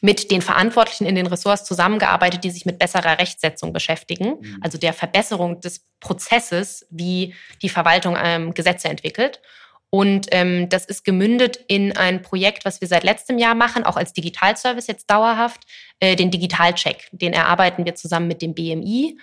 [0.02, 4.58] mit den Verantwortlichen in den Ressorts zusammengearbeitet, die sich mit besserer Rechtsetzung beschäftigen, mhm.
[4.62, 9.42] also der Verbesserung des Prozesses, wie die Verwaltung ähm, Gesetze entwickelt.
[9.90, 13.96] Und ähm, das ist gemündet in ein Projekt, was wir seit letztem Jahr machen, auch
[13.96, 15.62] als Digitalservice jetzt dauerhaft,
[16.00, 17.08] äh, den Digitalcheck.
[17.12, 19.18] Den erarbeiten wir zusammen mit dem BMI.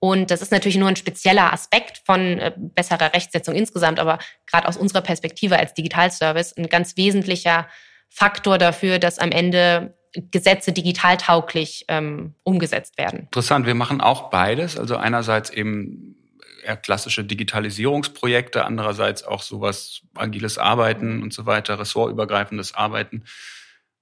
[0.00, 4.66] Und das ist natürlich nur ein spezieller Aspekt von äh, besserer Rechtsetzung insgesamt, aber gerade
[4.68, 7.68] aus unserer Perspektive als Digitalservice ein ganz wesentlicher
[8.08, 9.97] Faktor dafür, dass am Ende
[10.30, 13.20] Gesetze digital tauglich ähm, umgesetzt werden.
[13.20, 14.78] Interessant, wir machen auch beides.
[14.78, 16.16] Also einerseits eben
[16.62, 23.24] eher klassische Digitalisierungsprojekte, andererseits auch sowas agiles Arbeiten und so weiter, ressortübergreifendes Arbeiten,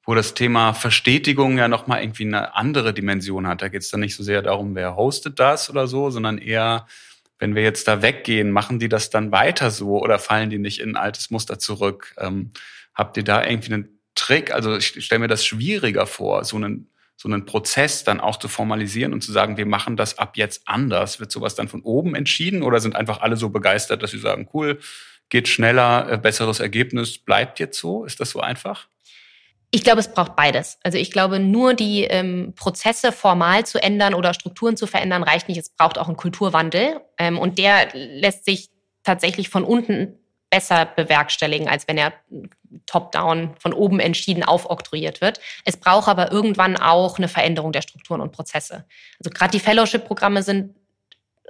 [0.05, 3.63] wo das Thema Verstetigung ja nochmal irgendwie eine andere Dimension hat.
[3.63, 6.87] Da geht es dann nicht so sehr darum, wer hostet das oder so, sondern eher,
[7.39, 10.81] wenn wir jetzt da weggehen, machen die das dann weiter so oder fallen die nicht
[10.81, 12.15] in ein altes Muster zurück?
[12.19, 12.53] Ähm,
[12.95, 16.91] habt ihr da irgendwie einen Trick, also ich stelle mir das schwieriger vor, so einen,
[17.17, 20.63] so einen Prozess dann auch zu formalisieren und zu sagen, wir machen das ab jetzt
[20.67, 21.21] anders.
[21.21, 24.49] Wird sowas dann von oben entschieden oder sind einfach alle so begeistert, dass sie sagen,
[24.53, 24.81] cool,
[25.29, 28.05] geht schneller, äh, besseres Ergebnis, bleibt jetzt so?
[28.05, 28.89] Ist das so einfach?
[29.71, 30.79] Ich glaube, es braucht beides.
[30.83, 35.49] Also ich glaube, nur die ähm, Prozesse formal zu ändern oder Strukturen zu verändern reicht
[35.49, 35.59] nicht.
[35.59, 37.01] Es braucht auch einen Kulturwandel.
[37.19, 38.71] Ähm, und der lässt sich
[39.03, 40.19] tatsächlich von unten
[40.51, 42.13] besser bewerkstelligen, als wenn er
[42.87, 45.41] top-down von oben entschieden aufoktroyiert wird.
[45.65, 48.85] Es braucht aber irgendwann auch eine Veränderung der Strukturen und Prozesse.
[49.19, 50.75] Also gerade die Fellowship-Programme sind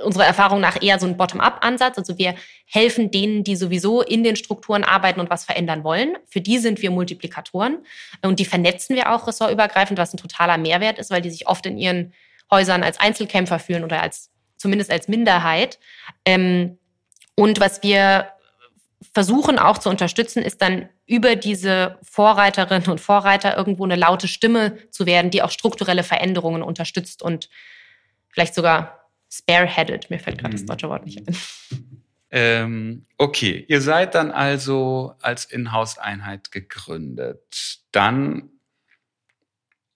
[0.03, 1.99] unserer Erfahrung nach eher so ein Bottom-up-Ansatz.
[1.99, 2.35] Also wir
[2.67, 6.17] helfen denen, die sowieso in den Strukturen arbeiten und was verändern wollen.
[6.27, 7.79] Für die sind wir Multiplikatoren
[8.23, 11.65] und die vernetzen wir auch ressortübergreifend, was ein totaler Mehrwert ist, weil die sich oft
[11.67, 12.13] in ihren
[12.51, 15.79] Häusern als Einzelkämpfer fühlen oder als zumindest als Minderheit.
[16.25, 16.79] Ähm,
[17.35, 18.29] und was wir
[19.13, 24.77] versuchen auch zu unterstützen, ist dann über diese Vorreiterinnen und Vorreiter irgendwo eine laute Stimme
[24.91, 27.49] zu werden, die auch strukturelle Veränderungen unterstützt und
[28.29, 30.11] vielleicht sogar spareheaded.
[30.11, 30.67] Mir fällt gerade das mhm.
[30.67, 31.37] deutsche Wort nicht ein.
[32.31, 37.81] Ähm, okay, ihr seid dann also als Inhouse-Einheit gegründet.
[37.93, 38.51] Dann,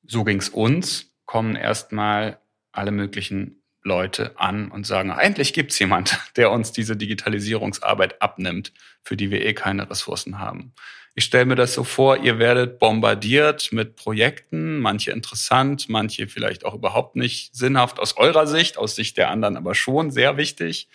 [0.06, 2.40] so ging's uns, kommen erstmal
[2.72, 9.16] alle möglichen Leute an und sagen, endlich gibt's jemand, der uns diese Digitalisierungsarbeit abnimmt, für
[9.16, 10.72] die wir eh keine Ressourcen haben.
[11.14, 16.64] Ich stelle mir das so vor, ihr werdet bombardiert mit Projekten, manche interessant, manche vielleicht
[16.64, 20.88] auch überhaupt nicht sinnhaft aus eurer Sicht, aus Sicht der anderen aber schon sehr wichtig.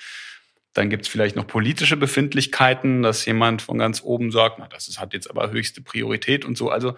[0.74, 5.13] Dann gibt's vielleicht noch politische Befindlichkeiten, dass jemand von ganz oben sagt, na, das hat
[5.13, 6.69] jetzt aber höchste Priorität und so.
[6.69, 6.95] Also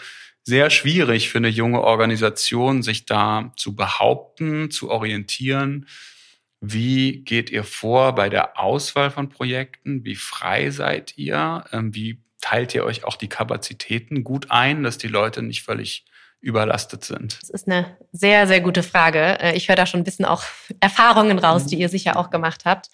[0.48, 5.88] sehr schwierig für eine junge Organisation, sich da zu behaupten, zu orientieren.
[6.62, 10.06] Wie geht ihr vor bei der Auswahl von Projekten?
[10.06, 11.66] Wie frei seid ihr?
[11.74, 16.06] Ähm, wie teilt ihr euch auch die Kapazitäten gut ein, dass die Leute nicht völlig
[16.40, 17.40] überlastet sind?
[17.42, 19.42] Das ist eine sehr, sehr gute Frage.
[19.42, 20.44] Äh, ich höre da schon ein bisschen auch
[20.80, 22.90] Erfahrungen raus, die ihr sicher auch gemacht habt.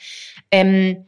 [0.50, 1.06] Ähm,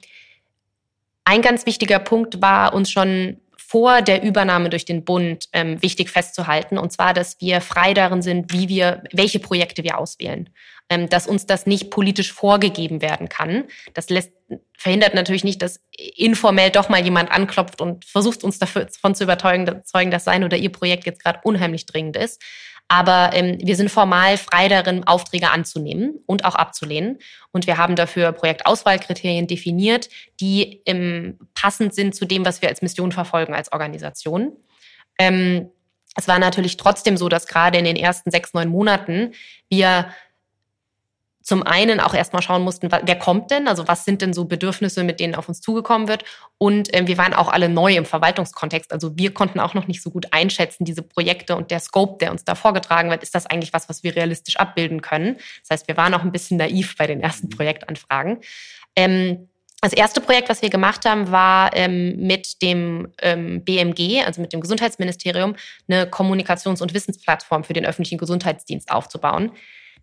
[1.23, 6.10] ein ganz wichtiger Punkt war uns schon vor der Übernahme durch den Bund ähm, wichtig
[6.10, 10.49] festzuhalten, und zwar, dass wir frei darin sind, wie wir, welche Projekte wir auswählen.
[10.88, 13.63] Ähm, dass uns das nicht politisch vorgegeben werden kann.
[13.95, 14.32] Das lässt,
[14.78, 15.82] verhindert natürlich nicht, dass
[16.15, 19.65] informell doch mal jemand anklopft und versucht uns davon zu überzeugen,
[20.12, 22.39] dass sein oder ihr Projekt jetzt gerade unheimlich dringend ist.
[22.88, 27.17] Aber ähm, wir sind formal frei darin, Aufträge anzunehmen und auch abzulehnen.
[27.52, 32.82] Und wir haben dafür Projektauswahlkriterien definiert, die ähm, passend sind zu dem, was wir als
[32.84, 34.56] Mission verfolgen als Organisation.
[35.17, 35.71] Ähm,
[36.15, 39.34] es war natürlich trotzdem so, dass gerade in den ersten sechs, neun Monaten
[39.69, 40.08] wir
[41.45, 45.03] zum einen auch erstmal schauen mussten, wer kommt denn, also was sind denn so Bedürfnisse,
[45.03, 46.25] mit denen auf uns zugekommen wird.
[46.58, 48.91] Und äh, wir waren auch alle neu im Verwaltungskontext.
[48.91, 52.31] Also wir konnten auch noch nicht so gut einschätzen, diese Projekte und der Scope, der
[52.31, 55.38] uns da vorgetragen wird, ist das eigentlich was, was wir realistisch abbilden können.
[55.62, 57.51] Das heißt, wir waren auch ein bisschen naiv bei den ersten mhm.
[57.51, 58.39] Projektanfragen.
[58.95, 59.47] Ähm,
[59.81, 64.51] das erste Projekt, was wir gemacht haben, war ähm, mit dem ähm, BMG, also mit
[64.51, 65.55] dem Gesundheitsministerium,
[65.88, 69.51] eine Kommunikations- und Wissensplattform für den öffentlichen Gesundheitsdienst aufzubauen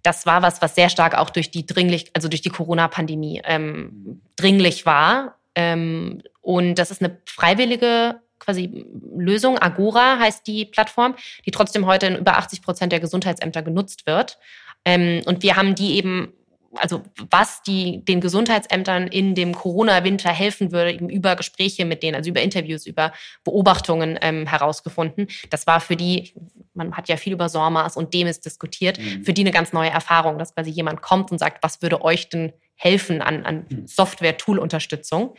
[0.03, 4.21] das war was, was sehr stark auch durch die dringlich, also durch die Corona-Pandemie ähm,
[4.37, 5.37] dringlich war.
[5.55, 8.87] Ähm, und das ist eine freiwillige quasi
[9.17, 9.59] Lösung.
[9.59, 11.15] Agora heißt die Plattform,
[11.47, 14.39] die trotzdem heute in über 80 Prozent der Gesundheitsämter genutzt wird.
[14.85, 16.33] Ähm, und wir haben die eben
[16.75, 22.15] also was die den Gesundheitsämtern in dem Corona-Winter helfen würde, eben über Gespräche mit denen,
[22.15, 23.13] also über Interviews, über
[23.45, 25.29] Beobachtungen ähm, herausgefunden.
[25.51, 26.33] Das war für die,
[26.75, 29.25] man hat ja viel über SORMAS und DEMIS diskutiert, mhm.
[29.25, 32.29] für die eine ganz neue Erfahrung, dass quasi jemand kommt und sagt, was würde euch
[32.29, 33.87] denn helfen an, an mhm.
[33.87, 35.35] Software-Tool-Unterstützung.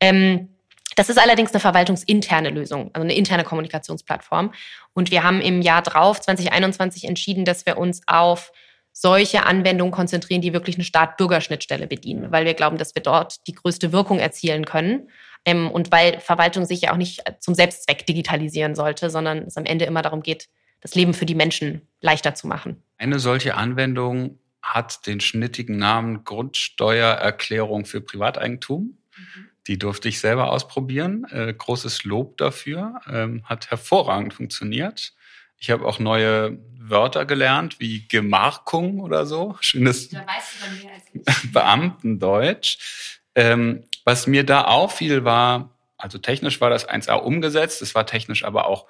[0.00, 0.50] Ähm,
[0.96, 4.52] das ist allerdings eine verwaltungsinterne Lösung, also eine interne Kommunikationsplattform.
[4.92, 8.52] Und wir haben im Jahr drauf, 2021, entschieden, dass wir uns auf
[8.92, 13.54] solche Anwendungen konzentrieren, die wirklich eine Staat-Bürger-Schnittstelle bedienen, weil wir glauben, dass wir dort die
[13.54, 15.10] größte Wirkung erzielen können.
[15.44, 19.66] Ähm, und weil Verwaltung sich ja auch nicht zum Selbstzweck digitalisieren sollte, sondern es am
[19.66, 20.48] Ende immer darum geht,
[20.84, 22.82] das Leben für die Menschen leichter zu machen.
[22.98, 28.98] Eine solche Anwendung hat den schnittigen Namen Grundsteuererklärung für Privateigentum.
[29.16, 29.48] Mhm.
[29.66, 31.24] Die durfte ich selber ausprobieren.
[31.30, 33.00] Äh, großes Lob dafür.
[33.10, 35.14] Ähm, hat hervorragend funktioniert.
[35.56, 39.56] Ich habe auch neue Wörter gelernt, wie Gemarkung oder so.
[39.60, 43.20] Schönes da weißt du Beamtendeutsch.
[43.34, 48.44] Ähm, was mir da auffiel, war, also technisch war das 1a umgesetzt, es war technisch
[48.44, 48.86] aber auch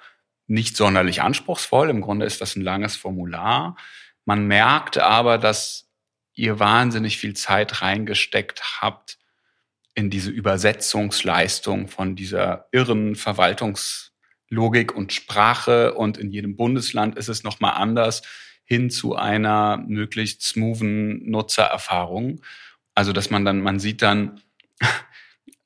[0.47, 1.89] nicht sonderlich anspruchsvoll.
[1.89, 3.77] Im Grunde ist das ein langes Formular.
[4.25, 5.89] Man merkte aber, dass
[6.33, 9.17] ihr wahnsinnig viel Zeit reingesteckt habt
[9.93, 14.11] in diese Übersetzungsleistung von dieser irren Verwaltungs
[14.49, 18.21] Logik und Sprache und in jedem Bundesland ist es nochmal anders
[18.63, 22.41] hin zu einer möglichst smoothen Nutzererfahrung.
[22.93, 24.41] Also, dass man dann, man sieht dann,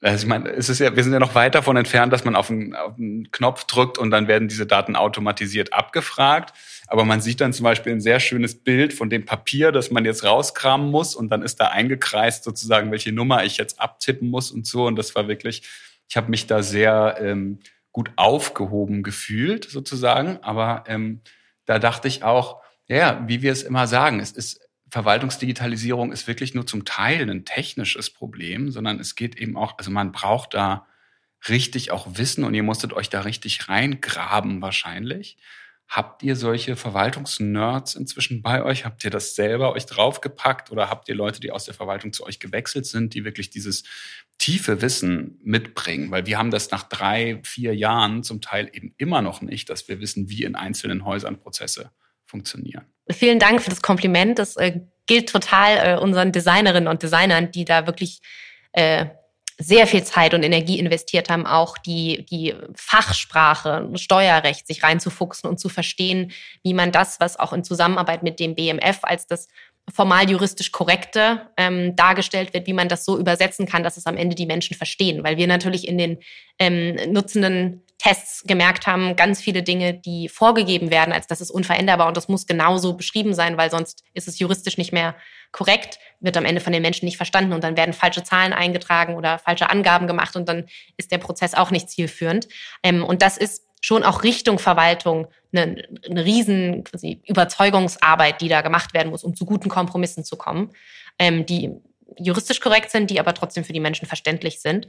[0.01, 2.35] also ich meine, es ist ja, wir sind ja noch weit davon entfernt, dass man
[2.35, 6.53] auf einen, auf einen Knopf drückt und dann werden diese Daten automatisiert abgefragt.
[6.87, 10.05] Aber man sieht dann zum Beispiel ein sehr schönes Bild von dem Papier, das man
[10.05, 14.51] jetzt rauskramen muss und dann ist da eingekreist sozusagen, welche Nummer ich jetzt abtippen muss
[14.51, 14.87] und so.
[14.87, 15.63] Und das war wirklich,
[16.07, 17.59] ich habe mich da sehr ähm,
[17.91, 20.39] gut aufgehoben gefühlt, sozusagen.
[20.43, 21.19] Aber ähm,
[21.65, 26.53] da dachte ich auch, ja, wie wir es immer sagen, es ist Verwaltungsdigitalisierung ist wirklich
[26.53, 30.87] nur zum Teil ein technisches Problem, sondern es geht eben auch, also man braucht da
[31.47, 35.37] richtig auch Wissen und ihr musstet euch da richtig reingraben wahrscheinlich.
[35.87, 38.85] Habt ihr solche Verwaltungsnerds inzwischen bei euch?
[38.85, 42.25] Habt ihr das selber euch draufgepackt oder habt ihr Leute, die aus der Verwaltung zu
[42.25, 43.83] euch gewechselt sind, die wirklich dieses
[44.37, 46.11] tiefe Wissen mitbringen?
[46.11, 49.87] Weil wir haben das nach drei, vier Jahren zum Teil eben immer noch nicht, dass
[49.87, 51.91] wir wissen, wie in einzelnen Häusern Prozesse
[52.29, 52.85] funktionieren.
[53.11, 54.39] Vielen Dank für das Kompliment.
[54.39, 58.21] Das äh, gilt total äh, unseren Designerinnen und Designern, die da wirklich
[58.73, 59.07] äh,
[59.57, 65.59] sehr viel Zeit und Energie investiert haben, auch die, die Fachsprache, Steuerrecht sich reinzufuchsen und
[65.59, 66.31] zu verstehen,
[66.63, 69.49] wie man das, was auch in Zusammenarbeit mit dem BMF als das
[69.93, 74.15] formal juristisch korrekte ähm, dargestellt wird, wie man das so übersetzen kann, dass es am
[74.15, 75.23] Ende die Menschen verstehen.
[75.23, 76.19] Weil wir natürlich in den
[76.57, 82.07] ähm, nutzenden Tests gemerkt haben, ganz viele Dinge, die vorgegeben werden, als das ist unveränderbar
[82.07, 85.15] und das muss genauso beschrieben sein, weil sonst ist es juristisch nicht mehr
[85.51, 89.15] korrekt, wird am Ende von den Menschen nicht verstanden und dann werden falsche Zahlen eingetragen
[89.15, 92.47] oder falsche Angaben gemacht und dann ist der Prozess auch nicht zielführend.
[92.83, 98.61] Ähm, und das ist schon auch Richtung Verwaltung eine, eine riesen quasi Überzeugungsarbeit, die da
[98.61, 100.71] gemacht werden muss, um zu guten Kompromissen zu kommen,
[101.17, 101.71] ähm, die
[102.17, 104.87] juristisch korrekt sind, die aber trotzdem für die Menschen verständlich sind.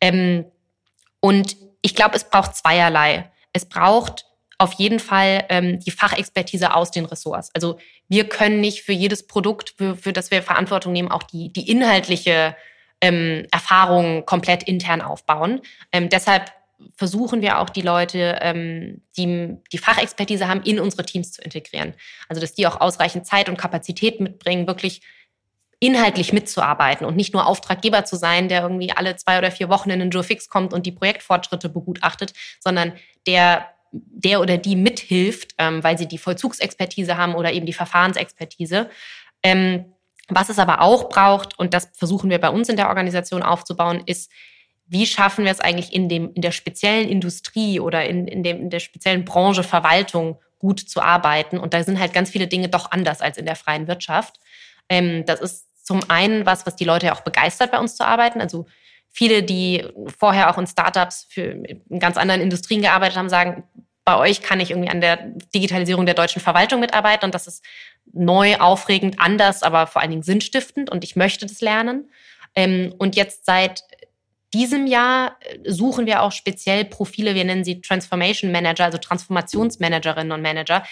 [0.00, 0.46] Ähm,
[1.24, 3.30] und ich glaube, es braucht zweierlei.
[3.54, 4.26] Es braucht
[4.58, 7.48] auf jeden Fall ähm, die Fachexpertise aus den Ressorts.
[7.54, 11.50] Also wir können nicht für jedes Produkt, für, für das wir Verantwortung nehmen, auch die,
[11.50, 12.54] die inhaltliche
[13.00, 15.62] ähm, Erfahrung komplett intern aufbauen.
[15.92, 16.52] Ähm, deshalb
[16.94, 21.94] versuchen wir auch die Leute, ähm, die die Fachexpertise haben, in unsere Teams zu integrieren.
[22.28, 25.00] Also dass die auch ausreichend Zeit und Kapazität mitbringen, wirklich
[25.84, 29.90] inhaltlich mitzuarbeiten und nicht nur Auftraggeber zu sein, der irgendwie alle zwei oder vier Wochen
[29.90, 32.92] in den Joe Fix kommt und die Projektfortschritte begutachtet, sondern
[33.26, 38.90] der der oder die mithilft, ähm, weil sie die Vollzugsexpertise haben oder eben die Verfahrensexpertise.
[39.42, 39.84] Ähm,
[40.28, 44.02] was es aber auch braucht, und das versuchen wir bei uns in der Organisation aufzubauen,
[44.06, 44.32] ist,
[44.86, 48.62] wie schaffen wir es eigentlich in, dem, in der speziellen Industrie oder in, in, dem,
[48.62, 51.58] in der speziellen Branche Verwaltung gut zu arbeiten.
[51.58, 54.40] Und da sind halt ganz viele Dinge doch anders als in der freien Wirtschaft.
[54.88, 58.04] Ähm, das ist zum einen was, was die Leute ja auch begeistert, bei uns zu
[58.04, 58.40] arbeiten.
[58.40, 58.66] Also
[59.10, 59.86] viele, die
[60.18, 63.62] vorher auch in Startups für in ganz anderen Industrien gearbeitet haben, sagen,
[64.04, 65.16] bei euch kann ich irgendwie an der
[65.54, 67.64] Digitalisierung der deutschen Verwaltung mitarbeiten und das ist
[68.12, 72.10] neu, aufregend, anders, aber vor allen Dingen sinnstiftend und ich möchte das lernen.
[72.54, 73.82] Ähm, und jetzt seit
[74.52, 80.32] diesem Jahr äh, suchen wir auch speziell Profile, wir nennen sie Transformation Manager, also Transformationsmanagerinnen
[80.32, 80.84] und Manager,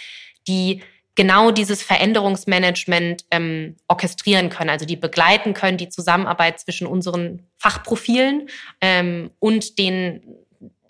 [0.48, 0.83] die
[1.14, 8.48] genau dieses Veränderungsmanagement ähm, orchestrieren können, also die begleiten können, die Zusammenarbeit zwischen unseren Fachprofilen
[8.81, 10.22] ähm, und den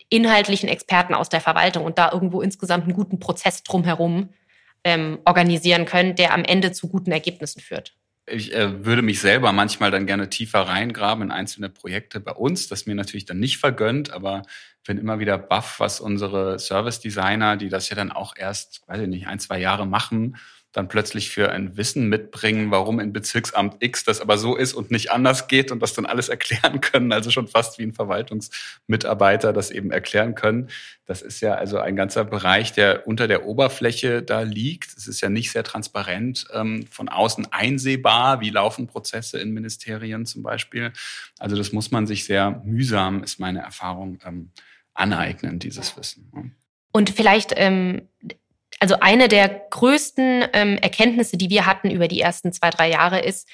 [0.08, 4.28] inhaltlichen Experten aus der Verwaltung und da irgendwo insgesamt einen guten Prozess drumherum
[4.84, 7.94] ähm, organisieren können, der am Ende zu guten Ergebnissen führt.
[8.26, 12.68] Ich äh, würde mich selber manchmal dann gerne tiefer reingraben in einzelne Projekte bei uns,
[12.68, 14.42] das mir natürlich dann nicht vergönnt, aber
[14.84, 19.02] bin immer wieder baff, was unsere Service Designer, die das ja dann auch erst, weiß
[19.02, 20.36] ich nicht, ein, zwei Jahre machen,
[20.72, 24.90] dann plötzlich für ein Wissen mitbringen, warum in Bezirksamt X das aber so ist und
[24.90, 27.12] nicht anders geht und das dann alles erklären können.
[27.12, 30.68] Also schon fast wie ein Verwaltungsmitarbeiter das eben erklären können.
[31.04, 34.96] Das ist ja also ein ganzer Bereich, der unter der Oberfläche da liegt.
[34.96, 38.40] Es ist ja nicht sehr transparent ähm, von außen einsehbar.
[38.40, 40.92] Wie laufen Prozesse in Ministerien zum Beispiel?
[41.38, 44.50] Also das muss man sich sehr mühsam, ist meine Erfahrung, ähm,
[44.94, 46.56] aneignen, dieses Wissen.
[46.92, 48.08] Und vielleicht ähm,
[48.82, 53.20] also eine der größten ähm, Erkenntnisse, die wir hatten über die ersten zwei, drei Jahre
[53.20, 53.48] ist,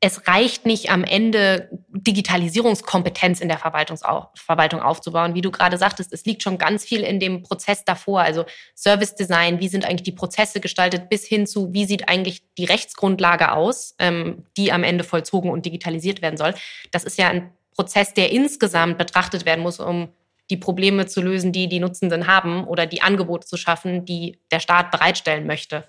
[0.00, 5.34] es reicht nicht am Ende Digitalisierungskompetenz in der Verwaltung aufzubauen.
[5.34, 9.14] Wie du gerade sagtest, es liegt schon ganz viel in dem Prozess davor, also Service
[9.14, 13.52] Design, wie sind eigentlich die Prozesse gestaltet, bis hin zu, wie sieht eigentlich die Rechtsgrundlage
[13.52, 16.54] aus, ähm, die am Ende vollzogen und digitalisiert werden soll.
[16.92, 20.08] Das ist ja ein Prozess, der insgesamt betrachtet werden muss, um
[20.52, 24.60] die Probleme zu lösen, die die Nutzenden haben oder die Angebote zu schaffen, die der
[24.60, 25.84] Staat bereitstellen möchte.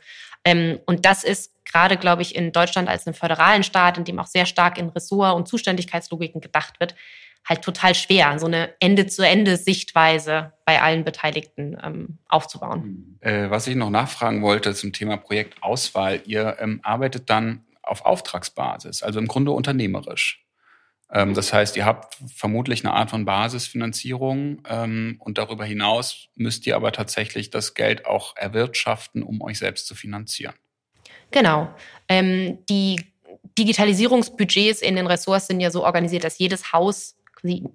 [0.45, 4.19] Ähm, und das ist gerade, glaube ich, in Deutschland als einem föderalen Staat, in dem
[4.19, 6.95] auch sehr stark in Ressort- und Zuständigkeitslogiken gedacht wird,
[7.47, 13.17] halt total schwer, so eine Ende-zu-Ende-Sichtweise bei allen Beteiligten ähm, aufzubauen.
[13.19, 19.04] Äh, was ich noch nachfragen wollte zum Thema Projektauswahl, ihr ähm, arbeitet dann auf Auftragsbasis,
[19.04, 20.42] also im Grunde unternehmerisch.
[21.13, 26.65] Ähm, das heißt, ihr habt vermutlich eine Art von Basisfinanzierung ähm, und darüber hinaus müsst
[26.65, 30.56] ihr aber tatsächlich das Geld auch erwirtschaften, um euch selbst zu finanzieren.
[31.32, 31.73] Genau.
[32.10, 32.99] Ähm, die
[33.58, 37.15] Digitalisierungsbudgets in den Ressorts sind ja so organisiert, dass jedes Haus,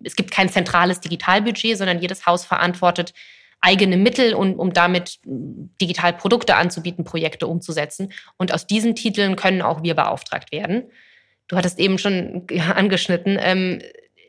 [0.02, 3.14] es gibt kein zentrales Digitalbudget, sondern jedes Haus verantwortet
[3.60, 8.12] eigene Mittel, um, um damit digital Produkte anzubieten, Projekte umzusetzen.
[8.36, 10.84] Und aus diesen Titeln können auch wir beauftragt werden
[11.48, 13.80] du hattest eben schon angeschnitten, ähm,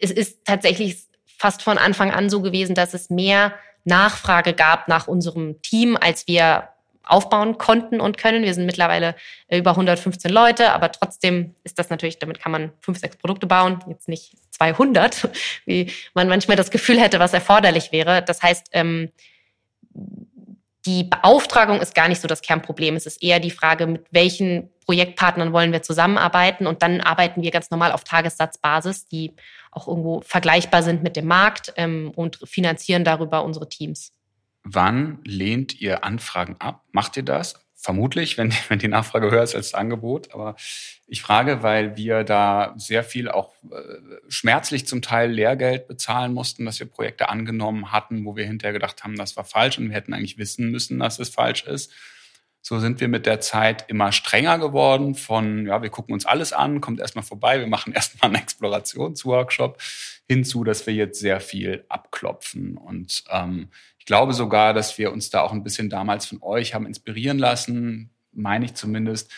[0.01, 0.97] es ist tatsächlich
[1.37, 3.53] fast von Anfang an so gewesen, dass es mehr
[3.85, 6.69] Nachfrage gab nach unserem Team, als wir
[7.03, 8.43] aufbauen konnten und können.
[8.43, 9.15] Wir sind mittlerweile
[9.49, 13.79] über 115 Leute, aber trotzdem ist das natürlich, damit kann man fünf, sechs Produkte bauen,
[13.89, 15.29] jetzt nicht 200,
[15.65, 18.21] wie man manchmal das Gefühl hätte, was erforderlich wäre.
[18.21, 19.11] Das heißt, ähm,
[20.85, 22.95] die Beauftragung ist gar nicht so das Kernproblem.
[22.95, 26.65] Es ist eher die Frage, mit welchen Projektpartnern wollen wir zusammenarbeiten.
[26.65, 29.35] Und dann arbeiten wir ganz normal auf Tagessatzbasis, die
[29.69, 34.13] auch irgendwo vergleichbar sind mit dem Markt ähm, und finanzieren darüber unsere Teams.
[34.63, 36.81] Wann lehnt ihr Anfragen ab?
[36.91, 37.63] Macht ihr das?
[37.75, 40.33] Vermutlich, wenn, wenn die Nachfrage höher ist als das Angebot.
[40.33, 40.55] Aber
[41.05, 43.77] ich frage, weil wir da sehr viel auch äh,
[44.27, 49.03] schmerzlich zum Teil Lehrgeld bezahlen mussten, dass wir Projekte angenommen hatten, wo wir hinterher gedacht
[49.03, 51.93] haben, das war falsch und wir hätten eigentlich wissen müssen, dass es falsch ist.
[52.61, 56.51] So sind wir mit der Zeit immer strenger geworden von, ja, wir gucken uns alles
[56.53, 59.81] an, kommt erstmal vorbei, wir machen erstmal einen Explorationsworkshop,
[60.27, 62.77] hinzu, dass wir jetzt sehr viel abklopfen.
[62.77, 66.73] Und ähm, ich glaube sogar, dass wir uns da auch ein bisschen damals von euch
[66.73, 69.31] haben inspirieren lassen, meine ich zumindest,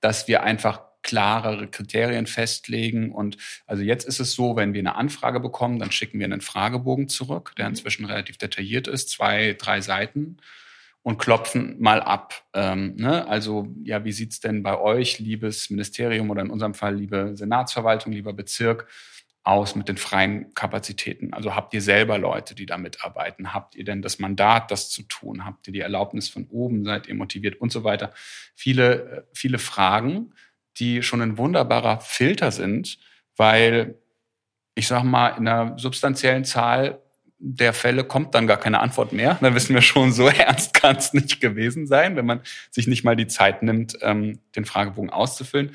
[0.00, 3.12] dass wir einfach klarere Kriterien festlegen.
[3.12, 3.36] Und
[3.66, 7.08] also jetzt ist es so, wenn wir eine Anfrage bekommen, dann schicken wir einen Fragebogen
[7.08, 7.72] zurück, der mhm.
[7.72, 10.38] inzwischen relativ detailliert ist, zwei, drei Seiten
[11.04, 12.46] und klopfen mal ab.
[12.54, 13.28] Ähm, ne?
[13.28, 18.10] Also ja, wie sieht's denn bei euch, liebes Ministerium oder in unserem Fall liebe Senatsverwaltung,
[18.10, 18.88] lieber Bezirk,
[19.42, 21.34] aus mit den freien Kapazitäten?
[21.34, 23.52] Also habt ihr selber Leute, die da mitarbeiten?
[23.52, 25.44] Habt ihr denn das Mandat, das zu tun?
[25.44, 26.84] Habt ihr die Erlaubnis von oben?
[26.84, 28.14] Seid ihr motiviert und so weiter?
[28.54, 30.32] Viele, äh, viele Fragen,
[30.78, 32.98] die schon ein wunderbarer Filter sind,
[33.36, 33.98] weil
[34.74, 37.03] ich sag mal, in einer substanziellen Zahl
[37.46, 39.36] der Fälle kommt dann gar keine Antwort mehr.
[39.40, 42.40] Dann wissen wir schon, so ernst kann es nicht gewesen sein, wenn man
[42.70, 45.72] sich nicht mal die Zeit nimmt, ähm, den Fragebogen auszufüllen.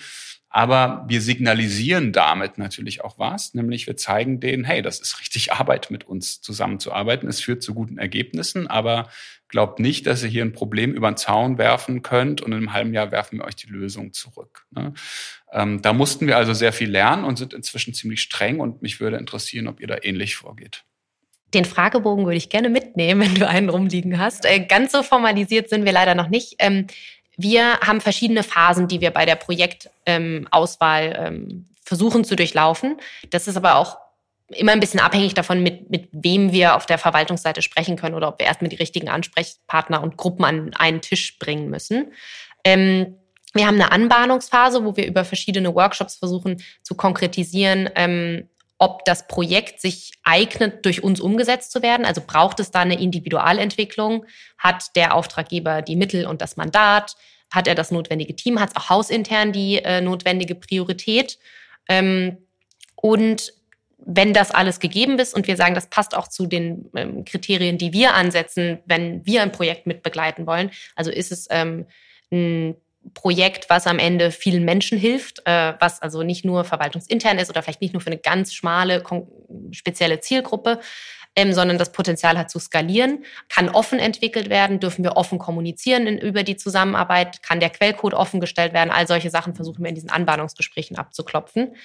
[0.51, 5.53] Aber wir signalisieren damit natürlich auch was, nämlich wir zeigen denen, hey, das ist richtig
[5.53, 7.29] Arbeit, mit uns zusammenzuarbeiten.
[7.29, 9.09] Es führt zu guten Ergebnissen, aber
[9.47, 12.73] glaubt nicht, dass ihr hier ein Problem über den Zaun werfen könnt und in einem
[12.73, 14.65] halben Jahr werfen wir euch die Lösung zurück.
[14.71, 14.95] Ne?
[15.51, 18.99] Ähm, da mussten wir also sehr viel lernen und sind inzwischen ziemlich streng und mich
[18.99, 20.83] würde interessieren, ob ihr da ähnlich vorgeht.
[21.53, 24.45] Den Fragebogen würde ich gerne mitnehmen, wenn du einen rumliegen hast.
[24.45, 26.55] Äh, ganz so formalisiert sind wir leider noch nicht.
[26.59, 26.87] Ähm,
[27.37, 32.97] wir haben verschiedene Phasen, die wir bei der Projektauswahl ähm, versuchen zu durchlaufen.
[33.29, 33.97] Das ist aber auch
[34.49, 38.27] immer ein bisschen abhängig davon, mit, mit wem wir auf der Verwaltungsseite sprechen können oder
[38.27, 42.11] ob wir erstmal die richtigen Ansprechpartner und Gruppen an einen Tisch bringen müssen.
[42.63, 43.15] Ähm,
[43.53, 48.47] wir haben eine Anbahnungsphase, wo wir über verschiedene Workshops versuchen zu konkretisieren, ähm,
[48.79, 52.05] ob das Projekt sich eignet, durch uns umgesetzt zu werden.
[52.05, 54.25] Also braucht es da eine Individualentwicklung?
[54.57, 57.15] Hat der Auftraggeber die Mittel und das Mandat?
[57.51, 58.59] Hat er das notwendige Team?
[58.59, 61.37] Hat es auch hausintern die äh, notwendige Priorität?
[61.89, 62.37] Ähm,
[62.95, 63.53] und
[63.97, 67.77] wenn das alles gegeben ist und wir sagen, das passt auch zu den ähm, Kriterien,
[67.77, 71.85] die wir ansetzen, wenn wir ein Projekt mit begleiten wollen, also ist es ähm,
[72.31, 72.75] ein
[73.13, 77.63] Projekt, was am Ende vielen Menschen hilft, äh, was also nicht nur verwaltungsintern ist oder
[77.63, 79.03] vielleicht nicht nur für eine ganz schmale,
[79.71, 80.79] spezielle Zielgruppe,
[81.35, 86.07] ähm, sondern das Potenzial hat zu skalieren, kann offen entwickelt werden, dürfen wir offen kommunizieren
[86.07, 89.95] in, über die Zusammenarbeit, kann der Quellcode offengestellt werden, all solche Sachen versuchen wir in
[89.95, 91.75] diesen Anbahnungsgesprächen abzuklopfen.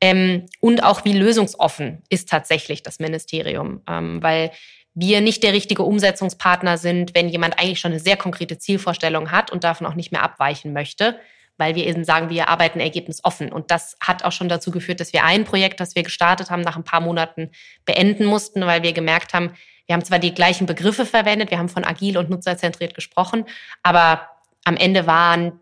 [0.00, 4.52] Ähm, und auch wie lösungsoffen ist tatsächlich das Ministerium, ähm, weil
[4.94, 9.50] wir nicht der richtige Umsetzungspartner sind, wenn jemand eigentlich schon eine sehr konkrete Zielvorstellung hat
[9.50, 11.18] und davon auch nicht mehr abweichen möchte,
[11.56, 13.52] weil wir eben sagen, wir arbeiten ergebnisoffen.
[13.52, 16.62] Und das hat auch schon dazu geführt, dass wir ein Projekt, das wir gestartet haben,
[16.62, 17.50] nach ein paar Monaten
[17.84, 19.52] beenden mussten, weil wir gemerkt haben,
[19.86, 23.44] wir haben zwar die gleichen Begriffe verwendet, wir haben von agil und nutzerzentriert gesprochen,
[23.82, 24.28] aber
[24.64, 25.60] am Ende waren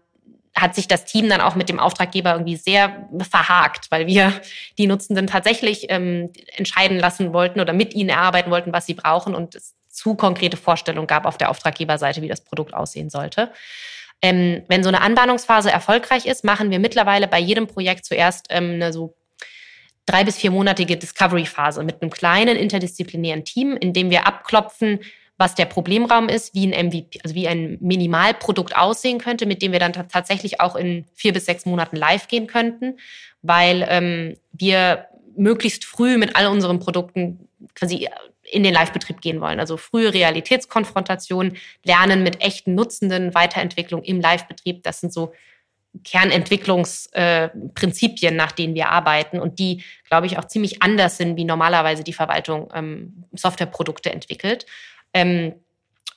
[0.54, 4.32] hat sich das Team dann auch mit dem Auftraggeber irgendwie sehr verhakt, weil wir
[4.78, 9.34] die Nutzenden tatsächlich ähm, entscheiden lassen wollten oder mit ihnen erarbeiten wollten, was sie brauchen
[9.34, 13.50] und es zu konkrete Vorstellungen gab auf der Auftraggeberseite, wie das Produkt aussehen sollte.
[14.22, 18.74] Ähm, wenn so eine Anbahnungsphase erfolgreich ist, machen wir mittlerweile bei jedem Projekt zuerst ähm,
[18.74, 19.14] eine so
[20.06, 25.00] drei bis viermonatige Discovery-Phase mit einem kleinen interdisziplinären Team, in dem wir abklopfen,
[25.42, 29.72] was der Problemraum ist, wie ein MVP, also wie ein Minimalprodukt aussehen könnte, mit dem
[29.72, 32.96] wir dann tatsächlich auch in vier bis sechs Monaten live gehen könnten,
[33.42, 38.08] weil ähm, wir möglichst früh mit all unseren Produkten quasi
[38.52, 39.58] in den Live-Betrieb gehen wollen.
[39.58, 44.84] Also frühe Realitätskonfrontation, Lernen mit echten Nutzenden, Weiterentwicklung im Live-Betrieb.
[44.84, 45.32] Das sind so
[46.04, 51.44] Kernentwicklungsprinzipien, äh, nach denen wir arbeiten und die, glaube ich, auch ziemlich anders sind, wie
[51.44, 54.66] normalerweise die Verwaltung ähm, Softwareprodukte entwickelt.
[55.14, 55.54] Ähm,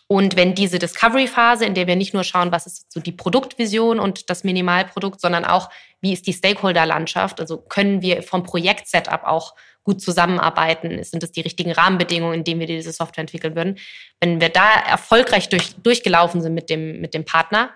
[0.08, 4.00] und wenn diese Discovery-Phase, in der wir nicht nur schauen, was ist so die Produktvision
[4.00, 5.70] und das Minimalprodukt, sondern auch,
[6.00, 11.42] wie ist die Stakeholder-Landschaft, also können wir vom Projekt-Setup auch gut zusammenarbeiten, sind das die
[11.42, 13.78] richtigen Rahmenbedingungen, in denen wir diese Software entwickeln würden.
[14.20, 17.72] Wenn wir da erfolgreich durch, durchgelaufen sind mit dem, mit dem Partner,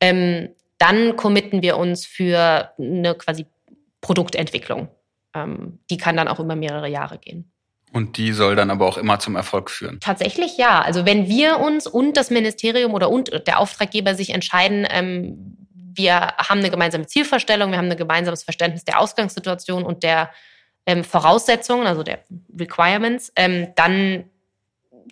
[0.00, 3.46] ähm, dann committen wir uns für eine quasi
[4.00, 4.88] Produktentwicklung.
[5.34, 7.51] Ähm, die kann dann auch über mehrere Jahre gehen.
[7.92, 10.00] Und die soll dann aber auch immer zum Erfolg führen.
[10.00, 10.80] Tatsächlich ja.
[10.80, 15.56] Also wenn wir uns und das Ministerium oder und der Auftraggeber sich entscheiden, ähm,
[15.94, 20.30] wir haben eine gemeinsame Zielvorstellung, wir haben ein gemeinsames Verständnis der Ausgangssituation und der
[20.86, 22.20] ähm, Voraussetzungen, also der
[22.58, 24.24] Requirements, ähm, dann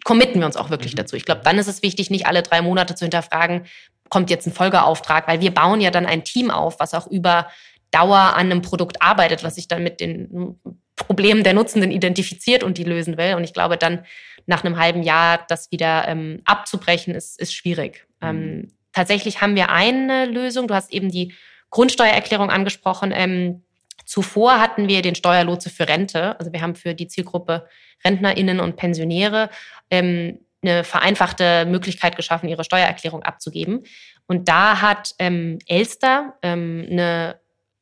[0.04, 0.98] committen wir uns auch wirklich mhm.
[0.98, 1.16] dazu.
[1.16, 3.66] Ich glaube, dann ist es wichtig, nicht alle drei Monate zu hinterfragen,
[4.08, 7.48] kommt jetzt ein Folgeauftrag, weil wir bauen ja dann ein Team auf, was auch über
[7.90, 10.58] Dauer an einem Produkt arbeitet, was sich dann mit den
[11.06, 13.34] Problemen der Nutzenden identifiziert und die lösen will.
[13.34, 14.04] Und ich glaube, dann
[14.46, 18.06] nach einem halben Jahr das wieder ähm, abzubrechen, ist, ist schwierig.
[18.20, 18.28] Mhm.
[18.28, 20.68] Ähm, tatsächlich haben wir eine Lösung.
[20.68, 21.34] Du hast eben die
[21.70, 23.12] Grundsteuererklärung angesprochen.
[23.14, 23.62] Ähm,
[24.04, 26.38] zuvor hatten wir den Steuerlotse für Rente.
[26.38, 27.66] Also wir haben für die Zielgruppe
[28.04, 29.50] RentnerInnen und Pensionäre
[29.90, 33.84] ähm, eine vereinfachte Möglichkeit geschaffen, ihre Steuererklärung abzugeben.
[34.26, 37.40] Und da hat ähm, Elster ähm, eine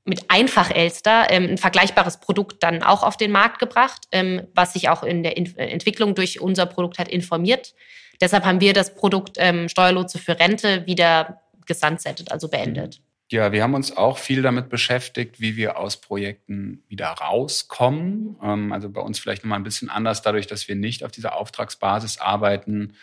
[0.09, 4.73] mit Einfach Elster ähm, ein vergleichbares Produkt dann auch auf den Markt gebracht, ähm, was
[4.73, 7.75] sich auch in der in Entwicklung durch unser Produkt hat informiert.
[8.21, 13.01] Deshalb haben wir das Produkt ähm, Steuerlotse für Rente wieder gesunsettet, also beendet.
[13.31, 18.37] Ja, wir haben uns auch viel damit beschäftigt, wie wir aus Projekten wieder rauskommen.
[18.43, 21.37] Ähm, also bei uns vielleicht nochmal ein bisschen anders, dadurch, dass wir nicht auf dieser
[21.37, 22.95] Auftragsbasis arbeiten,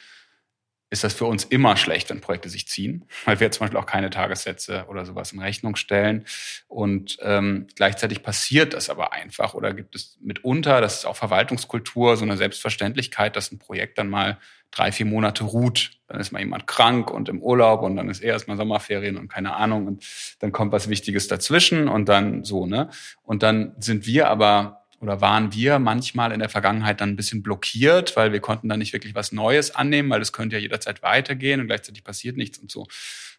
[0.95, 3.85] ist das für uns immer schlecht, wenn Projekte sich ziehen, weil wir zum Beispiel auch
[3.85, 6.25] keine Tagessätze oder sowas in Rechnung stellen.
[6.69, 12.15] Und ähm, gleichzeitig passiert das aber einfach oder gibt es mitunter, das ist auch Verwaltungskultur,
[12.15, 14.37] so eine Selbstverständlichkeit, dass ein Projekt dann mal
[14.71, 15.91] drei, vier Monate ruht.
[16.07, 19.27] Dann ist mal jemand krank und im Urlaub und dann ist er erstmal Sommerferien und
[19.27, 20.05] keine Ahnung und
[20.39, 22.89] dann kommt was Wichtiges dazwischen und dann so, ne?
[23.21, 27.43] Und dann sind wir aber oder waren wir manchmal in der Vergangenheit dann ein bisschen
[27.43, 31.03] blockiert, weil wir konnten dann nicht wirklich was Neues annehmen, weil es könnte ja jederzeit
[31.03, 32.87] weitergehen und gleichzeitig passiert nichts und so.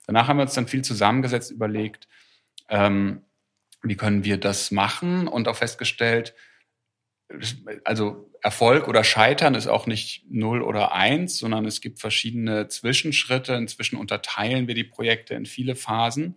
[0.07, 2.09] Danach haben wir uns dann viel zusammengesetzt, überlegt,
[2.69, 3.23] ähm,
[3.83, 6.35] wie können wir das machen und auch festgestellt,
[7.85, 13.55] also Erfolg oder Scheitern ist auch nicht null oder eins, sondern es gibt verschiedene Zwischenschritte.
[13.55, 16.37] Inzwischen unterteilen wir die Projekte in viele Phasen.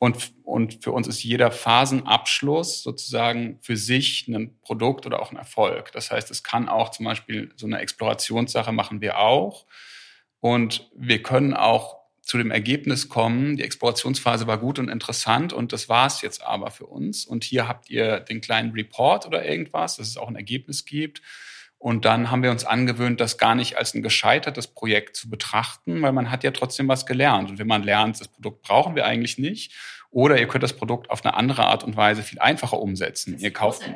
[0.00, 5.36] Und, und für uns ist jeder Phasenabschluss sozusagen für sich ein Produkt oder auch ein
[5.36, 5.92] Erfolg.
[5.92, 9.66] Das heißt, es kann auch zum Beispiel so eine Explorationssache machen wir auch.
[10.40, 15.74] Und wir können auch zu dem Ergebnis kommen, die Explorationsphase war gut und interessant und
[15.74, 17.26] das war es jetzt aber für uns.
[17.26, 21.20] Und hier habt ihr den kleinen Report oder irgendwas, dass es auch ein Ergebnis gibt.
[21.80, 26.02] Und dann haben wir uns angewöhnt, das gar nicht als ein gescheitertes Projekt zu betrachten,
[26.02, 27.48] weil man hat ja trotzdem was gelernt.
[27.48, 29.72] Und wenn man lernt, das Produkt brauchen wir eigentlich nicht,
[30.10, 33.38] oder ihr könnt das Produkt auf eine andere Art und Weise viel einfacher umsetzen.
[33.38, 33.88] Ihr kauft,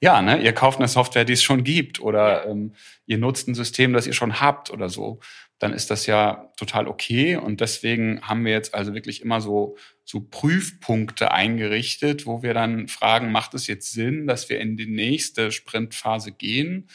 [0.00, 2.72] ja, ne, ihr kauft eine Software, die es schon gibt, oder ähm,
[3.04, 5.20] ihr nutzt ein System, das ihr schon habt oder so.
[5.58, 7.36] Dann ist das ja total okay.
[7.36, 12.86] Und deswegen haben wir jetzt also wirklich immer so so Prüfpunkte eingerichtet, wo wir dann
[12.86, 16.88] fragen, macht es jetzt Sinn, dass wir in die nächste Sprintphase gehen?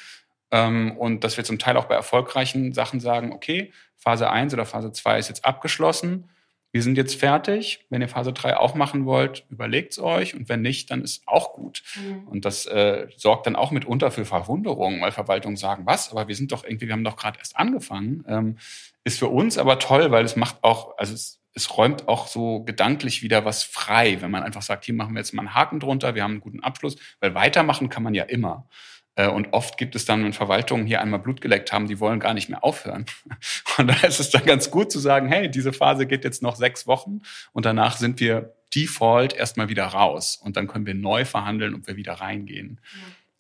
[0.52, 4.66] Ähm, und dass wir zum Teil auch bei erfolgreichen Sachen sagen, okay, Phase 1 oder
[4.66, 6.30] Phase 2 ist jetzt abgeschlossen.
[6.72, 7.86] Wir sind jetzt fertig.
[7.90, 10.36] Wenn ihr Phase 3 auch machen wollt, überlegt's euch.
[10.36, 11.84] Und wenn nicht, dann ist auch gut.
[11.96, 12.28] Mhm.
[12.28, 16.12] Und das äh, sorgt dann auch mitunter für Verwunderung, weil Verwaltungen sagen, was?
[16.12, 18.24] Aber wir sind doch irgendwie, wir haben doch gerade erst angefangen.
[18.28, 18.58] Ähm,
[19.04, 22.64] ist für uns aber toll, weil es macht auch, also es, es räumt auch so
[22.64, 25.80] gedanklich wieder was frei, wenn man einfach sagt, hier machen wir jetzt mal einen Haken
[25.80, 28.68] drunter, wir haben einen guten Abschluss, weil weitermachen kann man ja immer.
[29.16, 32.20] Äh, und oft gibt es dann, wenn Verwaltungen hier einmal Blut geleckt haben, die wollen
[32.20, 33.06] gar nicht mehr aufhören.
[33.78, 36.56] Und da ist es dann ganz gut zu sagen, hey, diese Phase geht jetzt noch
[36.56, 37.22] sechs Wochen
[37.54, 40.40] und danach sind wir default erstmal wieder raus.
[40.42, 42.80] Und dann können wir neu verhandeln, ob wir wieder reingehen.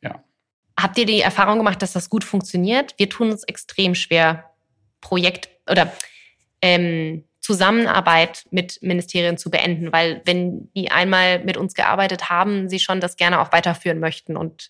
[0.01, 0.24] Ja.
[0.80, 2.95] Habt ihr die Erfahrung gemacht, dass das gut funktioniert?
[2.97, 4.51] Wir tun uns extrem schwer,
[4.99, 5.91] Projekt oder
[6.61, 12.80] ähm, Zusammenarbeit mit Ministerien zu beenden, weil wenn die einmal mit uns gearbeitet haben, sie
[12.80, 14.69] schon das gerne auch weiterführen möchten und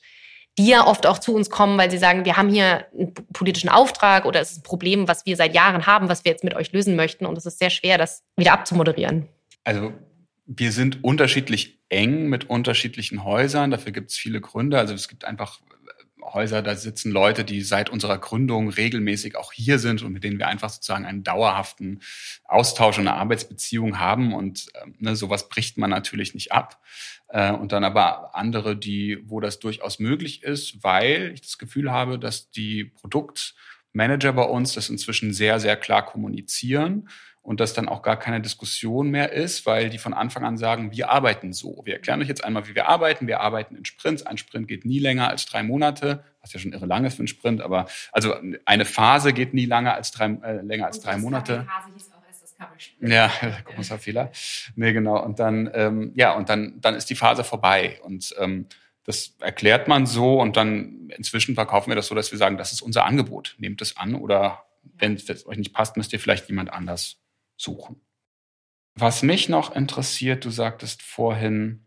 [0.58, 3.70] die ja oft auch zu uns kommen, weil sie sagen, wir haben hier einen politischen
[3.70, 6.56] Auftrag oder es ist ein Problem, was wir seit Jahren haben, was wir jetzt mit
[6.56, 7.26] euch lösen möchten.
[7.26, 9.28] Und es ist sehr schwer, das wieder abzumoderieren.
[9.64, 9.94] Also
[10.46, 13.72] wir sind unterschiedlich eng mit unterschiedlichen Häusern.
[13.72, 14.78] Dafür gibt es viele Gründe.
[14.78, 15.60] Also es gibt einfach
[16.24, 20.40] Häuser, da sitzen Leute, die seit unserer Gründung regelmäßig auch hier sind und mit denen
[20.40, 22.02] wir einfach sozusagen einen dauerhaften
[22.46, 24.34] Austausch und eine Arbeitsbeziehung haben.
[24.34, 26.82] Und ähm, ne, sowas bricht man natürlich nicht ab.
[27.28, 31.92] Äh, und dann aber andere, die, wo das durchaus möglich ist, weil ich das Gefühl
[31.92, 37.08] habe, dass die Produktmanager bei uns das inzwischen sehr, sehr klar kommunizieren
[37.44, 40.92] und das dann auch gar keine Diskussion mehr ist, weil die von Anfang an sagen,
[40.92, 41.82] wir arbeiten so.
[41.86, 43.28] Wir erklären euch jetzt einmal, wie wir arbeiten.
[43.28, 44.26] Wir arbeiten in Sprints.
[44.26, 47.22] Ein Sprint geht nie länger als drei Monate, was ja schon irre lang ist für
[47.22, 48.36] einen Sprint, aber also
[48.66, 51.66] eine Phase geht nie länger als drei, äh, länger als drei Monate.
[53.00, 53.32] Ja,
[53.76, 54.32] großer Fehler.
[54.76, 55.20] Nee, genau.
[55.24, 58.00] Und dann, ähm, ja, und dann, dann ist die Phase vorbei.
[58.04, 58.68] Und ähm,
[59.04, 62.72] das erklärt man so und dann inzwischen verkaufen wir das so, dass wir sagen, das
[62.72, 63.56] ist unser Angebot.
[63.58, 67.18] Nehmt es an oder wenn es euch nicht passt, müsst ihr vielleicht jemand anders
[67.62, 68.02] suchen.
[68.96, 71.86] Was mich noch interessiert, du sagtest vorhin,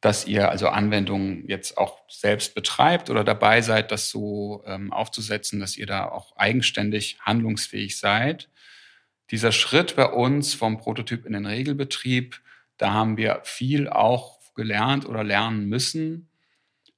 [0.00, 5.60] dass ihr also Anwendungen jetzt auch selbst betreibt oder dabei seid, das so ähm, aufzusetzen,
[5.60, 8.48] dass ihr da auch eigenständig handlungsfähig seid.
[9.30, 12.40] Dieser Schritt bei uns vom Prototyp in den Regelbetrieb,
[12.78, 16.30] da haben wir viel auch gelernt oder lernen müssen,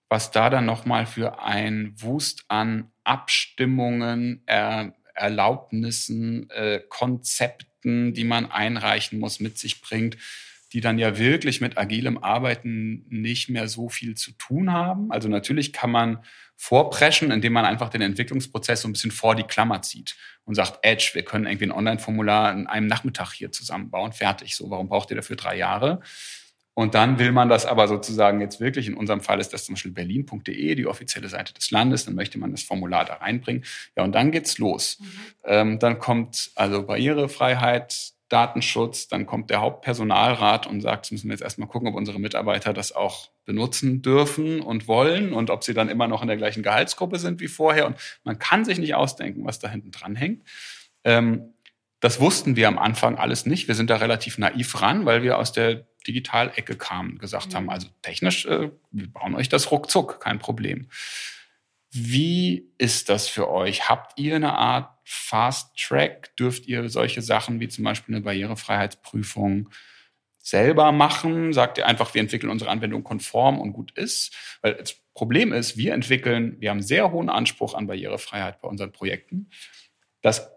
[0.09, 8.51] was da dann nochmal für ein Wust an Abstimmungen, er, Erlaubnissen, äh, Konzepten, die man
[8.51, 10.17] einreichen muss, mit sich bringt,
[10.73, 15.11] die dann ja wirklich mit agilem Arbeiten nicht mehr so viel zu tun haben.
[15.13, 16.25] Also natürlich kann man
[16.57, 20.79] vorpreschen, indem man einfach den Entwicklungsprozess so ein bisschen vor die Klammer zieht und sagt,
[20.83, 24.57] Edge, wir können irgendwie ein Online-Formular in einem Nachmittag hier zusammenbauen, fertig.
[24.57, 26.01] So, warum braucht ihr dafür drei Jahre?
[26.75, 29.75] Und dann will man das aber sozusagen jetzt wirklich, in unserem Fall ist das zum
[29.75, 33.65] Beispiel berlin.de, die offizielle Seite des Landes, dann möchte man das Formular da reinbringen.
[33.97, 34.99] Ja, und dann geht's los.
[34.99, 35.07] Mhm.
[35.45, 41.43] Ähm, dann kommt also Barrierefreiheit Datenschutz, dann kommt der Hauptpersonalrat und sagt, müssen wir jetzt
[41.43, 45.91] erstmal gucken, ob unsere Mitarbeiter das auch benutzen dürfen und wollen und ob sie dann
[45.91, 47.87] immer noch in der gleichen Gehaltsgruppe sind wie vorher.
[47.87, 50.49] Und man kann sich nicht ausdenken, was da hinten dran hängt.
[51.05, 51.53] Ähm,
[52.01, 53.69] das wussten wir am Anfang alles nicht.
[53.69, 57.55] Wir sind da relativ naiv ran, weil wir aus der Digitalecke kamen, gesagt mhm.
[57.55, 60.89] haben, also technisch, äh, wir bauen euch das ruckzuck, kein Problem.
[61.91, 63.89] Wie ist das für euch?
[63.89, 66.35] Habt ihr eine Art Fast Track?
[66.37, 69.69] Dürft ihr solche Sachen wie zum Beispiel eine Barrierefreiheitsprüfung
[70.39, 71.53] selber machen?
[71.53, 74.35] Sagt ihr einfach, wir entwickeln unsere Anwendung konform und gut ist?
[74.63, 78.93] Weil das Problem ist, wir entwickeln, wir haben sehr hohen Anspruch an Barrierefreiheit bei unseren
[78.93, 79.51] Projekten.
[80.23, 80.52] Das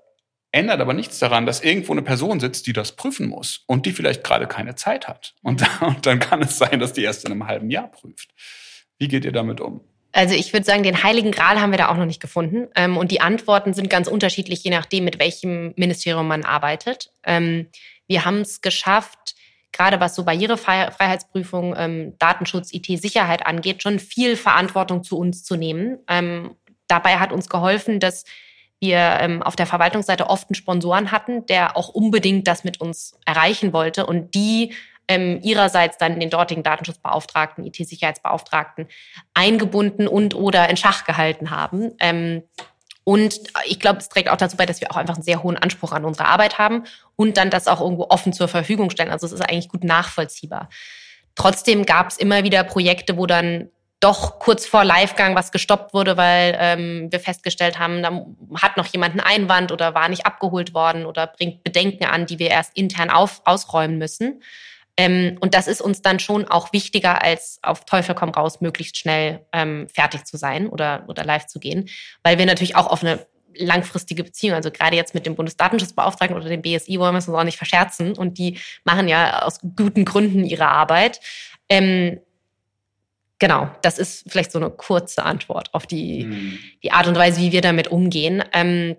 [0.56, 3.92] ändert aber nichts daran, dass irgendwo eine Person sitzt, die das prüfen muss und die
[3.92, 5.36] vielleicht gerade keine Zeit hat.
[5.42, 8.30] Und, und dann kann es sein, dass die erst in einem halben Jahr prüft.
[8.98, 9.82] Wie geht ihr damit um?
[10.14, 12.70] Also ich würde sagen, den heiligen Gral haben wir da auch noch nicht gefunden.
[12.76, 17.12] Ähm, und die Antworten sind ganz unterschiedlich, je nachdem, mit welchem Ministerium man arbeitet.
[17.26, 17.68] Ähm,
[18.08, 19.36] wir haben es geschafft,
[19.74, 26.00] gerade was so Barrierefreiheitsprüfung, ähm, Datenschutz, IT-Sicherheit angeht, schon viel Verantwortung zu uns zu nehmen.
[26.88, 28.26] dabei hat uns geholfen, dass
[28.86, 33.74] wir auf der Verwaltungsseite oft einen Sponsoren hatten, der auch unbedingt das mit uns erreichen
[33.74, 34.74] wollte und die
[35.08, 38.88] ähm, ihrerseits dann den dortigen Datenschutzbeauftragten, IT-Sicherheitsbeauftragten
[39.34, 41.92] eingebunden und oder in Schach gehalten haben.
[42.00, 42.44] Ähm,
[43.04, 45.58] und ich glaube, es trägt auch dazu bei, dass wir auch einfach einen sehr hohen
[45.58, 49.12] Anspruch an unsere Arbeit haben und dann das auch irgendwo offen zur Verfügung stellen.
[49.12, 50.70] Also es ist eigentlich gut nachvollziehbar.
[51.36, 53.70] Trotzdem gab es immer wieder Projekte, wo dann
[54.00, 58.26] doch kurz vor Livegang was gestoppt wurde, weil ähm, wir festgestellt haben, da
[58.62, 62.40] hat noch jemand einen Einwand oder war nicht abgeholt worden oder bringt Bedenken an, die
[62.40, 64.42] wir erst intern auf, ausräumen müssen.
[64.98, 68.98] Ähm, und das ist uns dann schon auch wichtiger, als auf Teufel komm raus, möglichst
[68.98, 71.90] schnell ähm, fertig zu sein oder, oder live zu gehen,
[72.24, 73.26] weil wir natürlich auch auf eine
[73.58, 77.38] langfristige Beziehung, also gerade jetzt mit dem Bundesdatenschutzbeauftragten oder dem BSI wollen wir es uns
[77.38, 81.20] auch nicht verscherzen und die machen ja aus guten Gründen ihre Arbeit.
[81.70, 82.20] Ähm,
[83.40, 86.60] genau, das ist vielleicht so eine kurze Antwort auf die, mhm.
[86.84, 88.44] die Art und Weise, wie wir damit umgehen.
[88.54, 88.96] Ähm,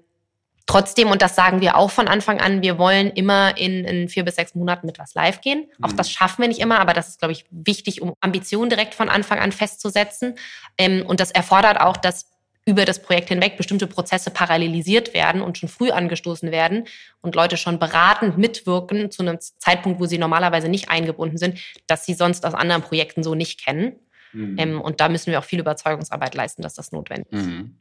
[0.68, 4.24] Trotzdem, und das sagen wir auch von Anfang an, wir wollen immer in, in vier
[4.24, 5.70] bis sechs Monaten mit was live gehen.
[5.80, 5.96] Auch mhm.
[5.96, 9.08] das schaffen wir nicht immer, aber das ist, glaube ich, wichtig, um Ambitionen direkt von
[9.08, 10.34] Anfang an festzusetzen.
[10.76, 12.32] Ähm, und das erfordert auch, dass
[12.68, 16.88] über das Projekt hinweg bestimmte Prozesse parallelisiert werden und schon früh angestoßen werden
[17.22, 22.04] und Leute schon beratend mitwirken zu einem Zeitpunkt, wo sie normalerweise nicht eingebunden sind, dass
[22.04, 24.00] sie sonst aus anderen Projekten so nicht kennen.
[24.36, 24.58] Mhm.
[24.58, 27.46] Ähm, und da müssen wir auch viel Überzeugungsarbeit leisten, dass das notwendig ist.
[27.46, 27.76] Mhm.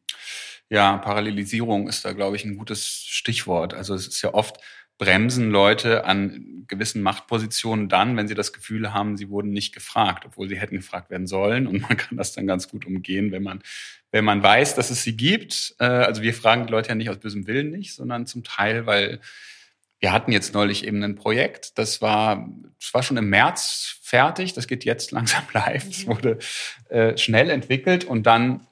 [0.69, 3.73] Ja, Parallelisierung ist da, glaube ich, ein gutes Stichwort.
[3.73, 4.57] Also es ist ja oft,
[4.97, 10.23] bremsen Leute an gewissen Machtpositionen dann, wenn sie das Gefühl haben, sie wurden nicht gefragt,
[10.25, 11.67] obwohl sie hätten gefragt werden sollen.
[11.67, 13.61] Und man kann das dann ganz gut umgehen, wenn man,
[14.11, 15.75] wenn man weiß, dass es sie gibt.
[15.79, 18.85] Äh, also wir fragen die Leute ja nicht aus bösem Willen nicht, sondern zum Teil,
[18.85, 19.19] weil
[20.05, 22.47] wir hatten jetzt neulich eben ein Projekt, das war,
[22.79, 26.09] das war schon im März fertig, das geht jetzt langsam live, es mhm.
[26.11, 26.37] wurde
[26.89, 28.67] äh, schnell entwickelt und dann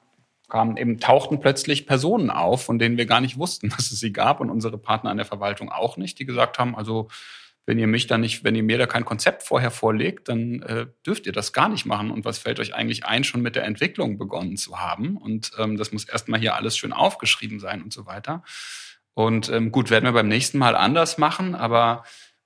[0.48, 4.12] kamen eben tauchten plötzlich Personen auf, von denen wir gar nicht wussten, dass es sie
[4.12, 7.08] gab und unsere Partner an der Verwaltung auch nicht, die gesagt haben, also
[7.66, 10.86] wenn ihr mich da nicht, wenn ihr mir da kein Konzept vorher vorlegt, dann äh,
[11.04, 12.10] dürft ihr das gar nicht machen.
[12.10, 15.16] Und was fällt euch eigentlich ein, schon mit der Entwicklung begonnen zu haben?
[15.16, 18.44] Und ähm, das muss erstmal hier alles schön aufgeschrieben sein und so weiter.
[19.14, 22.04] Und ähm, gut, werden wir beim nächsten Mal anders machen, aber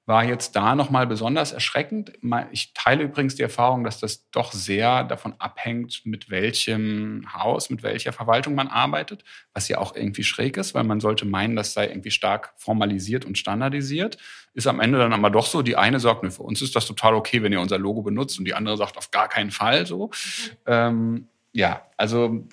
[0.09, 2.15] war jetzt da nochmal besonders erschreckend.
[2.51, 7.83] Ich teile übrigens die Erfahrung, dass das doch sehr davon abhängt, mit welchem Haus, mit
[7.83, 11.75] welcher Verwaltung man arbeitet, was ja auch irgendwie schräg ist, weil man sollte meinen, das
[11.75, 14.17] sei irgendwie stark formalisiert und standardisiert.
[14.55, 16.87] Ist am Ende dann aber doch so, die eine sagt, ne, für uns ist das
[16.87, 19.85] total okay, wenn ihr unser Logo benutzt und die andere sagt, auf gar keinen Fall
[19.85, 20.07] so.
[20.07, 20.51] Mhm.
[20.65, 22.49] Ähm, ja, also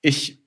[0.00, 0.38] ich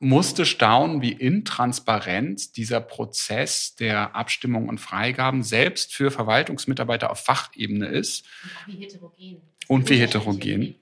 [0.00, 7.86] musste staunen, wie intransparent dieser Prozess der Abstimmung und Freigaben selbst für Verwaltungsmitarbeiter auf Fachebene
[7.86, 8.24] ist.
[8.66, 9.42] Und wie heterogen.
[9.66, 10.74] Und wie heterogen.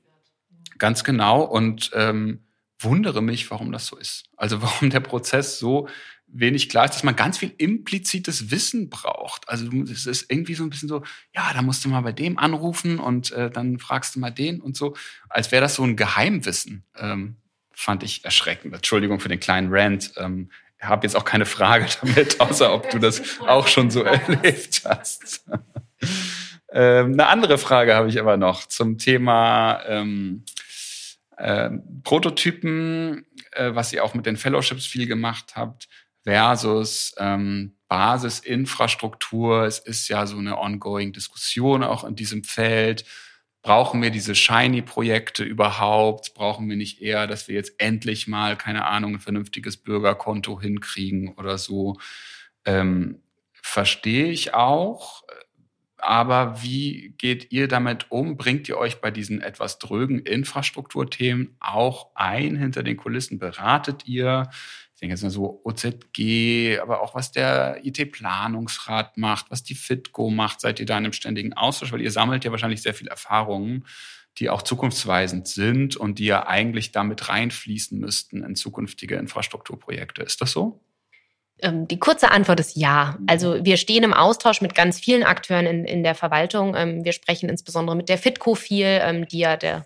[0.78, 1.42] Ganz genau.
[1.42, 2.40] Und ähm,
[2.78, 4.24] wundere mich, warum das so ist.
[4.36, 5.88] Also warum der Prozess so
[6.28, 9.48] wenig klar ist, dass man ganz viel implizites Wissen braucht.
[9.48, 11.02] Also es ist irgendwie so ein bisschen so,
[11.34, 14.60] ja, da musst du mal bei dem anrufen und äh, dann fragst du mal den
[14.60, 14.96] und so,
[15.28, 16.84] als wäre das so ein Geheimwissen.
[16.96, 17.36] Ähm,
[17.76, 18.74] fand ich erschreckend.
[18.74, 20.12] Entschuldigung für den kleinen Rant.
[20.16, 24.02] Ähm, ich habe jetzt auch keine Frage damit, außer ob du das auch schon so
[24.02, 25.44] erlebt hast.
[26.72, 30.44] ähm, eine andere Frage habe ich aber noch zum Thema ähm,
[31.36, 31.70] äh,
[32.02, 35.86] Prototypen, äh, was ihr auch mit den Fellowships viel gemacht habt,
[36.24, 39.64] versus ähm, Basisinfrastruktur.
[39.64, 43.04] Es ist ja so eine ongoing Diskussion auch in diesem Feld.
[43.66, 46.34] Brauchen wir diese Shiny-Projekte überhaupt?
[46.34, 51.34] Brauchen wir nicht eher, dass wir jetzt endlich mal, keine Ahnung, ein vernünftiges Bürgerkonto hinkriegen
[51.34, 51.98] oder so?
[52.64, 55.24] Ähm, verstehe ich auch.
[55.96, 58.36] Aber wie geht ihr damit um?
[58.36, 63.40] Bringt ihr euch bei diesen etwas drögen Infrastrukturthemen auch ein hinter den Kulissen?
[63.40, 64.48] Beratet ihr?
[64.96, 70.30] Ich denke jetzt mal so OZG, aber auch was der IT-Planungsrat macht, was die FITCO
[70.30, 70.62] macht.
[70.62, 71.92] Seid ihr da in einem ständigen Austausch?
[71.92, 73.84] Weil ihr sammelt ja wahrscheinlich sehr viel Erfahrungen,
[74.38, 80.22] die auch zukunftsweisend sind und die ja eigentlich damit reinfließen müssten in zukünftige Infrastrukturprojekte.
[80.22, 80.80] Ist das so?
[81.58, 83.18] Ähm, die kurze Antwort ist ja.
[83.26, 86.74] Also wir stehen im Austausch mit ganz vielen Akteuren in, in der Verwaltung.
[86.74, 89.84] Ähm, wir sprechen insbesondere mit der FITCO viel, ähm, die ja der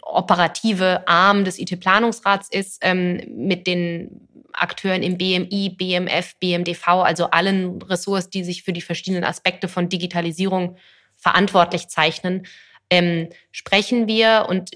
[0.00, 4.27] operative Arm des IT-Planungsrats ist, mit den
[4.60, 9.88] Akteuren im BMI, BMF, BMDV, also allen Ressorts, die sich für die verschiedenen Aspekte von
[9.88, 10.76] Digitalisierung
[11.16, 12.46] verantwortlich zeichnen,
[13.50, 14.70] sprechen wir und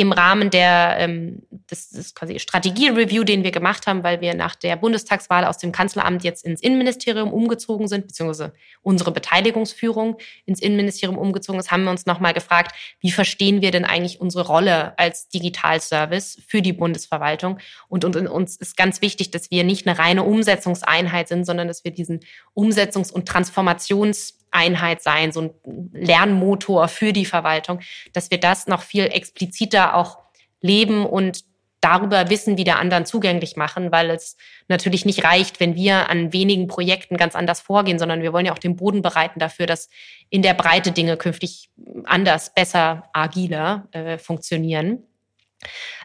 [0.00, 4.54] im Rahmen der ähm, des, des quasi Strategie-Review, den wir gemacht haben, weil wir nach
[4.54, 11.18] der Bundestagswahl aus dem Kanzleramt jetzt ins Innenministerium umgezogen sind, beziehungsweise unsere Beteiligungsführung ins Innenministerium
[11.18, 15.28] umgezogen ist, haben wir uns nochmal gefragt, wie verstehen wir denn eigentlich unsere Rolle als
[15.28, 17.58] Digitalservice für die Bundesverwaltung?
[17.88, 21.68] Und, und, und uns ist ganz wichtig, dass wir nicht eine reine Umsetzungseinheit sind, sondern
[21.68, 22.20] dass wir diesen
[22.54, 25.50] Umsetzungs- und Transformations- Einheit sein, so ein
[25.92, 27.80] Lernmotor für die Verwaltung,
[28.12, 30.18] dass wir das noch viel expliziter auch
[30.60, 31.44] leben und
[31.80, 34.36] darüber Wissen wieder anderen zugänglich machen, weil es
[34.68, 38.52] natürlich nicht reicht, wenn wir an wenigen Projekten ganz anders vorgehen, sondern wir wollen ja
[38.52, 39.88] auch den Boden bereiten dafür, dass
[40.28, 41.70] in der Breite Dinge künftig
[42.04, 45.04] anders, besser, agiler äh, funktionieren.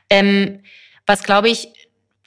[0.09, 0.61] Ähm,
[1.05, 1.67] was, glaube ich,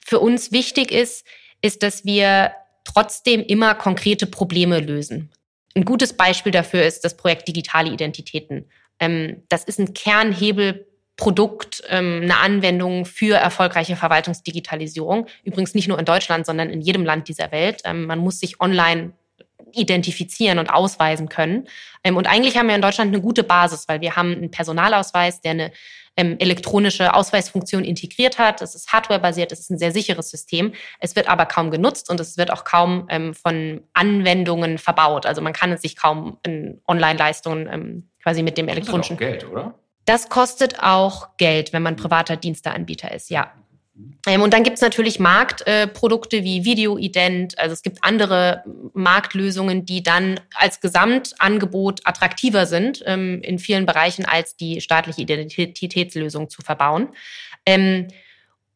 [0.05, 1.27] für uns wichtig ist,
[1.63, 2.53] ist, dass wir
[2.85, 5.31] trotzdem immer konkrete Probleme lösen.
[5.79, 8.65] Ein gutes Beispiel dafür ist das Projekt Digitale Identitäten.
[8.99, 15.29] Ähm, das ist ein Kernhebelprodukt, ähm, eine Anwendung für erfolgreiche Verwaltungsdigitalisierung.
[15.45, 17.83] Übrigens nicht nur in Deutschland, sondern in jedem Land dieser Welt.
[17.85, 19.13] Ähm, man muss sich online
[19.73, 21.69] identifizieren und ausweisen können.
[22.03, 25.51] und eigentlich haben wir in Deutschland eine gute Basis, weil wir haben einen Personalausweis, der
[25.51, 25.73] eine
[26.19, 28.61] ähm, elektronische Ausweisfunktion integriert hat.
[28.61, 30.73] Es ist hardwarebasiert, es ist ein sehr sicheres System.
[30.99, 35.27] Es wird aber kaum genutzt und es wird auch kaum ähm, von Anwendungen verbaut.
[35.27, 39.17] Also man kann es sich kaum in Online-Leistungen ähm, quasi mit dem elektronischen.
[39.17, 39.75] Das kostet auch Geld, oder?
[40.07, 43.53] Das kostet auch Geld, wenn man privater Diensteanbieter ist, ja.
[44.27, 47.59] Ähm, und dann gibt es natürlich Marktprodukte äh, wie Videoident.
[47.59, 54.25] Also es gibt andere Marktlösungen, die dann als Gesamtangebot attraktiver sind ähm, in vielen Bereichen
[54.25, 57.09] als die staatliche Identitätslösung zu verbauen.
[57.67, 58.09] Ähm,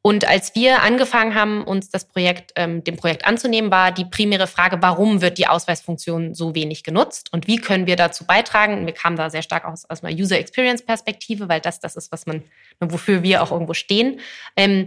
[0.05, 4.49] und als wir angefangen haben, uns das Projekt, ähm, dem Projekt anzunehmen, war die primäre
[4.49, 8.85] Frage, warum wird die Ausweisfunktion so wenig genutzt und wie können wir dazu beitragen?
[8.85, 12.11] Wir kamen da sehr stark aus, aus einer User Experience Perspektive, weil das das ist,
[12.11, 12.43] was man,
[12.81, 14.19] wofür wir auch irgendwo stehen.
[14.57, 14.87] Ähm,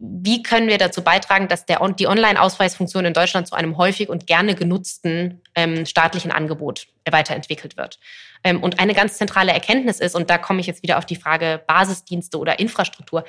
[0.00, 4.26] wie können wir dazu beitragen, dass der, die Online-Ausweisfunktion in Deutschland zu einem häufig und
[4.26, 7.98] gerne genutzten ähm, staatlichen Angebot weiterentwickelt wird?
[8.42, 11.16] Ähm, und eine ganz zentrale Erkenntnis ist, und da komme ich jetzt wieder auf die
[11.16, 13.24] Frage Basisdienste oder Infrastruktur,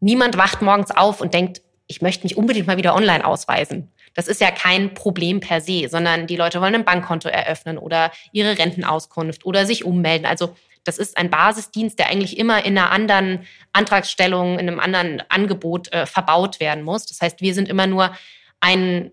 [0.00, 3.92] niemand wacht morgens auf und denkt, ich möchte mich unbedingt mal wieder online ausweisen.
[4.14, 8.10] Das ist ja kein Problem per se, sondern die Leute wollen ein Bankkonto eröffnen oder
[8.32, 10.26] ihre Rentenauskunft oder sich ummelden.
[10.26, 10.56] Also
[10.86, 15.92] das ist ein Basisdienst, der eigentlich immer in einer anderen Antragsstellung, in einem anderen Angebot
[15.92, 17.06] äh, verbaut werden muss.
[17.06, 18.14] Das heißt, wir sind immer nur
[18.60, 19.12] ein,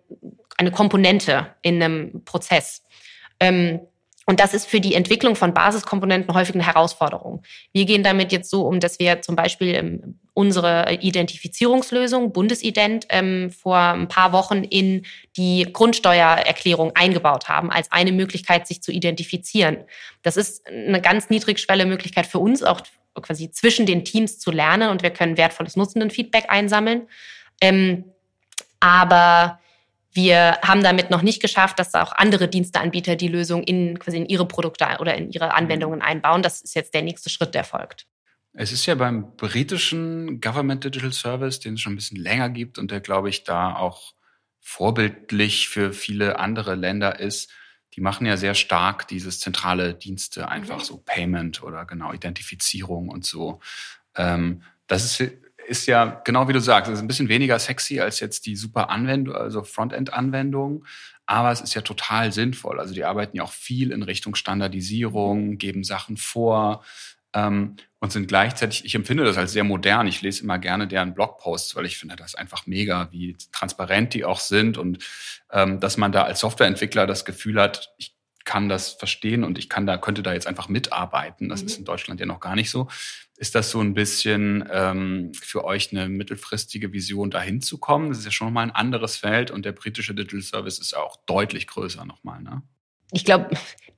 [0.57, 2.83] eine Komponente in einem Prozess.
[3.39, 3.81] Ähm,
[4.25, 7.43] und das ist für die Entwicklung von Basiskomponenten häufig eine Herausforderung.
[7.73, 13.51] Wir gehen damit jetzt so um, dass wir zum Beispiel ähm, unsere Identifizierungslösung Bundesident ähm,
[13.51, 15.05] vor ein paar Wochen in
[15.35, 19.77] die Grundsteuererklärung eingebaut haben, als eine Möglichkeit, sich zu identifizieren.
[20.21, 22.81] Das ist eine ganz niedrigschwelle Möglichkeit für uns, auch
[23.21, 27.07] quasi zwischen den Teams zu lernen und wir können wertvolles Nutzenden-Feedback einsammeln.
[27.61, 28.05] Ähm,
[28.79, 29.59] aber
[30.13, 34.27] wir haben damit noch nicht geschafft, dass auch andere Diensteanbieter die Lösung in, quasi in
[34.27, 36.43] ihre Produkte oder in ihre Anwendungen einbauen.
[36.43, 38.05] Das ist jetzt der nächste Schritt, der folgt.
[38.53, 42.77] Es ist ja beim britischen Government Digital Service, den es schon ein bisschen länger gibt
[42.77, 44.13] und der, glaube ich, da auch
[44.59, 47.51] vorbildlich für viele andere Länder ist.
[47.95, 50.83] Die machen ja sehr stark dieses zentrale Dienste, einfach mhm.
[50.83, 53.59] so Payment oder genau Identifizierung und so.
[54.15, 55.33] Ähm, das ist
[55.73, 58.91] ist ja, genau wie du sagst, ist ein bisschen weniger sexy als jetzt die super
[58.91, 60.85] Anwendung, also Frontend-Anwendung.
[61.25, 62.79] Aber es ist ja total sinnvoll.
[62.79, 66.83] Also die arbeiten ja auch viel in Richtung Standardisierung, geben Sachen vor
[67.33, 70.05] ähm, und sind gleichzeitig, ich empfinde das als sehr modern.
[70.05, 74.25] Ich lese immer gerne deren Blogposts, weil ich finde das einfach mega, wie transparent die
[74.25, 74.99] auch sind und
[75.51, 79.69] ähm, dass man da als Softwareentwickler das Gefühl hat, ich kann das verstehen und ich
[79.69, 81.49] kann da, könnte da jetzt einfach mitarbeiten.
[81.49, 81.67] Das mhm.
[81.67, 82.89] ist in Deutschland ja noch gar nicht so.
[83.43, 88.07] Ist das so ein bisschen ähm, für euch eine mittelfristige Vision, dahin zu kommen?
[88.07, 91.17] Das ist ja schon mal ein anderes Feld und der britische Digital Service ist auch
[91.25, 92.61] deutlich größer nochmal, ne?
[93.11, 93.49] Ich glaube,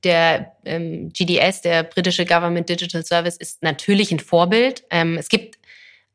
[0.02, 4.82] der ähm, GDS, der britische Government Digital Service, ist natürlich ein Vorbild.
[4.90, 5.60] Ähm, es gibt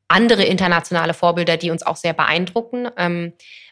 [0.10, 2.90] andere internationale Vorbilder, die uns auch sehr beeindrucken.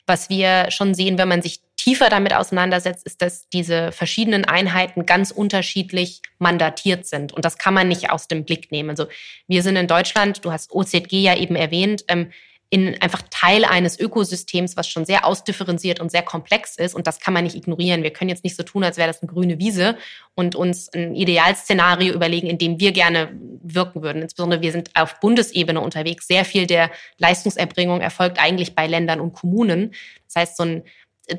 [0.10, 5.06] Was wir schon sehen, wenn man sich tiefer damit auseinandersetzt, ist, dass diese verschiedenen Einheiten
[5.06, 7.32] ganz unterschiedlich mandatiert sind.
[7.32, 8.90] Und das kann man nicht aus dem Blick nehmen.
[8.90, 9.06] Also
[9.48, 12.32] wir sind in Deutschland, du hast OZG ja eben erwähnt, ähm,
[12.72, 16.94] in einfach Teil eines Ökosystems, was schon sehr ausdifferenziert und sehr komplex ist.
[16.94, 18.04] Und das kann man nicht ignorieren.
[18.04, 19.98] Wir können jetzt nicht so tun, als wäre das eine grüne Wiese
[20.36, 23.32] und uns ein Idealszenario überlegen, in dem wir gerne
[23.64, 24.22] wirken würden.
[24.22, 26.28] Insbesondere wir sind auf Bundesebene unterwegs.
[26.28, 29.96] Sehr viel der Leistungserbringung erfolgt eigentlich bei Ländern und Kommunen.
[30.28, 30.84] Das heißt, so ein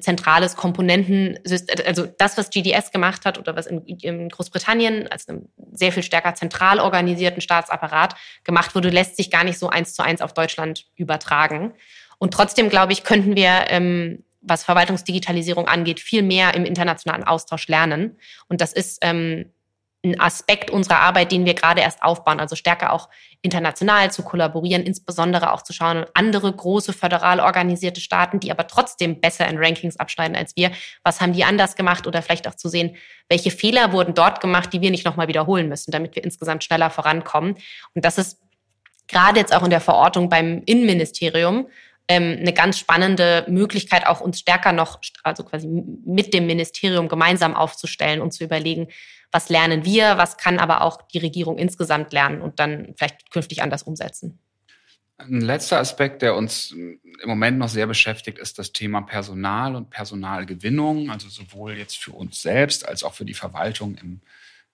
[0.01, 5.49] zentrales Komponentensystem, also das, was GDS gemacht hat oder was in, in, Großbritannien als einem
[5.73, 8.15] sehr viel stärker zentral organisierten Staatsapparat
[8.45, 11.75] gemacht wurde, lässt sich gar nicht so eins zu eins auf Deutschland übertragen.
[12.19, 17.69] Und trotzdem, glaube ich, könnten wir, ähm, was Verwaltungsdigitalisierung angeht, viel mehr im internationalen Austausch
[17.69, 18.19] lernen.
[18.49, 19.53] Und das ist ähm,
[20.03, 23.11] ein Aspekt unserer Arbeit, den wir gerade erst aufbauen, also stärker auch
[23.43, 29.21] international zu kollaborieren, insbesondere auch zu schauen, andere große föderal organisierte Staaten, die aber trotzdem
[29.21, 30.71] besser in Rankings abschneiden als wir,
[31.03, 32.07] was haben die anders gemacht?
[32.07, 32.97] Oder vielleicht auch zu sehen,
[33.29, 36.91] welche Fehler wurden dort gemacht, die wir nicht nochmal wiederholen müssen, damit wir insgesamt schneller
[36.91, 37.57] vorankommen.
[37.95, 38.41] Und das ist
[39.07, 41.67] gerade jetzt auch in der Verortung beim Innenministerium
[42.09, 47.55] ähm, eine ganz spannende Möglichkeit, auch uns stärker noch, also quasi mit dem Ministerium gemeinsam
[47.55, 48.89] aufzustellen und zu überlegen,
[49.33, 53.63] was lernen wir, was kann aber auch die Regierung insgesamt lernen und dann vielleicht künftig
[53.63, 54.39] anders umsetzen.
[55.19, 59.91] Ein letzter Aspekt, der uns im Moment noch sehr beschäftigt, ist das Thema Personal und
[59.91, 64.23] Personalgewinnung, also sowohl jetzt für uns selbst als auch für die Verwaltung im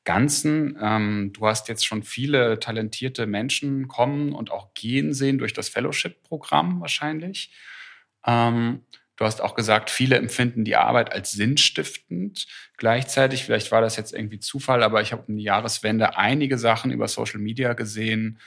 [0.05, 0.79] Ganzen.
[0.81, 5.69] Ähm, du hast jetzt schon viele talentierte Menschen kommen und auch gehen sehen durch das
[5.69, 7.51] Fellowship-Programm wahrscheinlich.
[9.17, 12.47] Du hast auch gesagt, viele empfinden die Arbeit als sinnstiftend.
[12.77, 16.91] Gleichzeitig, vielleicht war das jetzt irgendwie Zufall, aber ich habe um die Jahreswende einige Sachen
[16.91, 18.39] über Social Media gesehen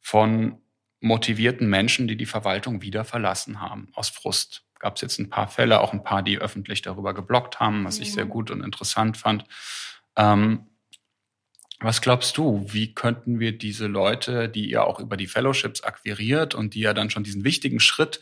[0.00, 0.58] von
[1.00, 4.64] motivierten Menschen, die die Verwaltung wieder verlassen haben, aus Frust.
[4.78, 7.98] Gab es jetzt ein paar Fälle, auch ein paar, die öffentlich darüber geblockt haben, was
[7.98, 8.30] ich sehr mhm.
[8.30, 9.44] gut und interessant fand.
[10.16, 10.66] Ähm,
[11.80, 16.56] was glaubst du, wie könnten wir diese Leute, die ihr auch über die Fellowships akquiriert
[16.56, 18.20] und die ja dann schon diesen wichtigen Schritt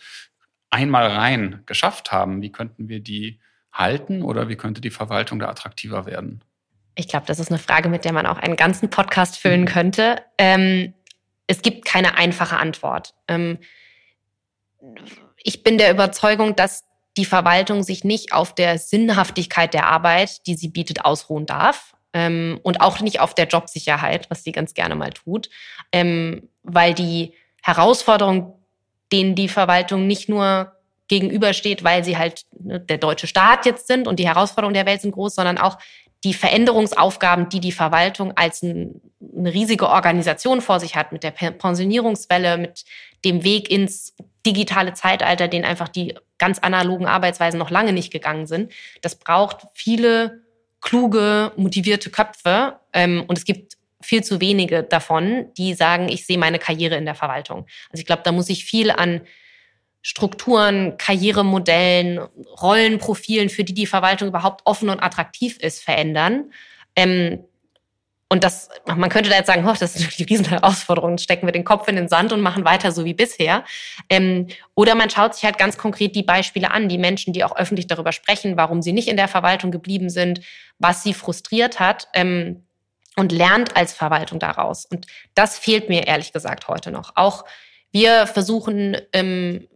[0.70, 3.40] einmal rein geschafft haben, wie könnten wir die
[3.72, 6.42] halten oder wie könnte die Verwaltung da attraktiver werden?
[6.94, 9.66] Ich glaube, das ist eine Frage, mit der man auch einen ganzen Podcast füllen mhm.
[9.66, 10.22] könnte.
[10.38, 10.94] Ähm,
[11.46, 13.14] es gibt keine einfache Antwort.
[13.28, 13.58] Ähm,
[15.42, 16.84] ich bin der Überzeugung, dass
[17.16, 21.94] die Verwaltung sich nicht auf der Sinnhaftigkeit der Arbeit, die sie bietet, ausruhen darf.
[22.12, 25.50] Ähm, und auch nicht auf der Jobsicherheit, was sie ganz gerne mal tut.
[25.92, 28.54] Ähm, weil die Herausforderung,
[29.12, 30.72] denen die Verwaltung nicht nur
[31.08, 35.00] gegenübersteht, weil sie halt ne, der deutsche Staat jetzt sind und die Herausforderungen der Welt
[35.00, 35.78] sind groß, sondern auch
[36.24, 39.00] die Veränderungsaufgaben, die die Verwaltung als ein,
[39.36, 42.84] eine riesige Organisation vor sich hat, mit der Pensionierungswelle, mit
[43.24, 48.46] dem Weg ins digitale Zeitalter, den einfach die ganz analogen Arbeitsweisen noch lange nicht gegangen
[48.46, 48.72] sind.
[49.02, 50.42] Das braucht viele
[50.80, 52.78] kluge, motivierte Köpfe.
[52.92, 57.04] Ähm, und es gibt viel zu wenige davon, die sagen, ich sehe meine Karriere in
[57.04, 57.66] der Verwaltung.
[57.90, 59.22] Also ich glaube, da muss ich viel an
[60.02, 62.18] Strukturen, Karrieremodellen,
[62.62, 66.52] Rollenprofilen, für die die Verwaltung überhaupt offen und attraktiv ist, verändern.
[66.94, 67.40] Ähm,
[68.28, 71.52] und das, man könnte da jetzt sagen, oh, das ist natürlich die Riesenherausforderung, stecken wir
[71.52, 73.64] den Kopf in den Sand und machen weiter so wie bisher.
[74.10, 77.56] Ähm, oder man schaut sich halt ganz konkret die Beispiele an, die Menschen, die auch
[77.56, 80.40] öffentlich darüber sprechen, warum sie nicht in der Verwaltung geblieben sind,
[80.78, 82.08] was sie frustriert hat.
[82.14, 82.65] Ähm,
[83.16, 84.84] und lernt als Verwaltung daraus.
[84.84, 87.12] Und das fehlt mir ehrlich gesagt heute noch.
[87.16, 87.44] Auch
[87.90, 89.66] wir versuchen ähm,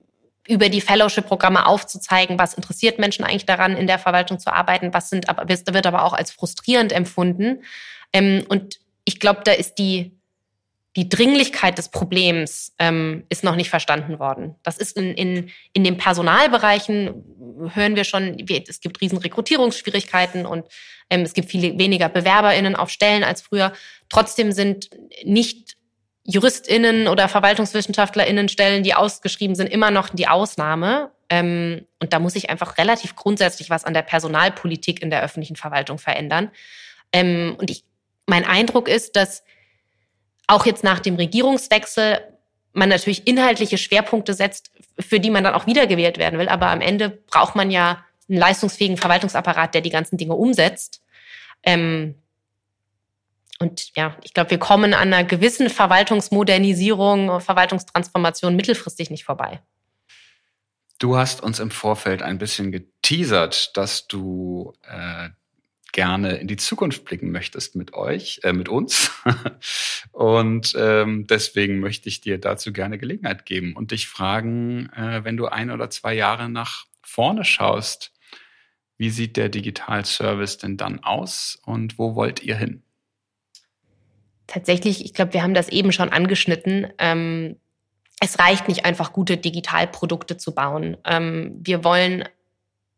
[0.47, 5.09] über die Fellowship-Programme aufzuzeigen, was interessiert Menschen eigentlich daran, in der Verwaltung zu arbeiten, was
[5.09, 7.63] sind aber wird aber auch als frustrierend empfunden.
[8.13, 10.20] Ähm, und ich glaube, da ist die
[10.97, 14.57] die Dringlichkeit des Problems ähm, ist noch nicht verstanden worden.
[14.65, 18.37] Das ist in, in, in den Personalbereichen, hören wir schon,
[18.69, 20.67] es gibt riesen Rekrutierungsschwierigkeiten und
[21.09, 23.73] ähm, es gibt viele weniger BewerberInnen auf Stellen als früher.
[24.09, 24.91] Trotzdem sind
[25.25, 25.77] nicht
[26.25, 31.13] JuristInnen oder VerwaltungswissenschaftlerInnen Stellen, die ausgeschrieben sind, immer noch die Ausnahme.
[31.29, 35.57] Ähm, und da muss sich einfach relativ grundsätzlich was an der Personalpolitik in der öffentlichen
[35.57, 36.51] Verwaltung verändern.
[37.13, 37.85] Ähm, und ich,
[38.27, 39.45] mein Eindruck ist, dass
[40.51, 42.21] auch jetzt nach dem Regierungswechsel
[42.73, 46.49] man natürlich inhaltliche Schwerpunkte setzt, für die man dann auch wiedergewählt werden will.
[46.49, 51.03] Aber am Ende braucht man ja einen leistungsfähigen Verwaltungsapparat, der die ganzen Dinge umsetzt.
[51.65, 52.15] Ähm,
[53.59, 59.61] und ja, ich glaube, wir kommen an einer gewissen Verwaltungsmodernisierung, Verwaltungstransformation mittelfristig nicht vorbei.
[60.99, 65.31] Du hast uns im Vorfeld ein bisschen geteasert, dass du äh,
[65.93, 69.11] gerne in die Zukunft blicken möchtest mit euch, äh, mit uns.
[70.13, 75.37] und ähm, deswegen möchte ich dir dazu gerne Gelegenheit geben und dich fragen, äh, wenn
[75.37, 78.13] du ein oder zwei Jahre nach vorne schaust,
[78.99, 82.83] wie sieht der Digitalservice denn dann aus und wo wollt ihr hin?
[84.51, 86.89] tatsächlich, ich glaube, wir haben das eben schon angeschnitten.
[86.99, 87.57] Ähm,
[88.21, 90.97] es reicht nicht einfach, gute Digitalprodukte zu bauen.
[91.05, 92.25] Ähm, wir wollen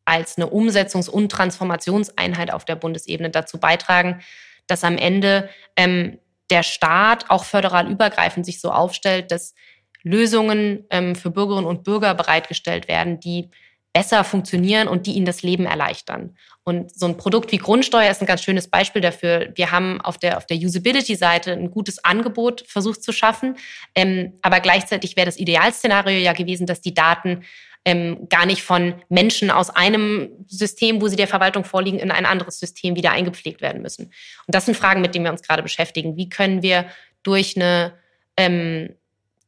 [0.05, 4.21] als eine Umsetzungs- und Transformationseinheit auf der Bundesebene dazu beitragen,
[4.67, 6.19] dass am Ende ähm,
[6.51, 9.55] der Staat auch föderal übergreifend sich so aufstellt, dass
[10.03, 13.51] Lösungen ähm, für Bürgerinnen und Bürger bereitgestellt werden, die
[13.93, 16.37] besser funktionieren und die ihnen das Leben erleichtern.
[16.65, 19.51] Und so ein Produkt wie Grundsteuer ist ein ganz schönes Beispiel dafür.
[19.55, 23.57] Wir haben auf der, auf der Usability-Seite ein gutes Angebot versucht zu schaffen.
[23.95, 27.43] Ähm, aber gleichzeitig wäre das Idealszenario ja gewesen, dass die Daten
[27.85, 32.27] ähm, gar nicht von Menschen aus einem System, wo sie der Verwaltung vorliegen, in ein
[32.27, 34.07] anderes System wieder eingepflegt werden müssen.
[34.47, 36.17] Und das sind Fragen, mit denen wir uns gerade beschäftigen.
[36.17, 36.87] Wie können wir
[37.23, 37.95] durch eine
[38.37, 38.95] ähm,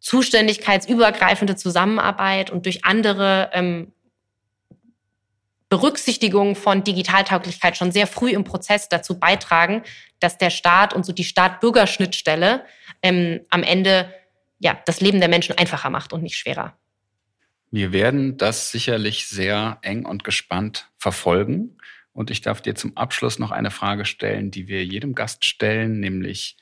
[0.01, 3.93] zuständigkeitsübergreifende Zusammenarbeit und durch andere ähm,
[5.69, 9.83] Berücksichtigung von Digitaltauglichkeit schon sehr früh im Prozess dazu beitragen,
[10.21, 12.65] dass der Staat und so die Staat-Bürger-Schnittstelle
[13.03, 14.13] ähm, am Ende
[14.59, 16.77] ja, das Leben der Menschen einfacher macht und nicht schwerer.
[17.75, 21.77] Wir werden das sicherlich sehr eng und gespannt verfolgen.
[22.13, 25.99] Und ich darf dir zum Abschluss noch eine Frage stellen, die wir jedem Gast stellen,
[25.99, 26.57] nämlich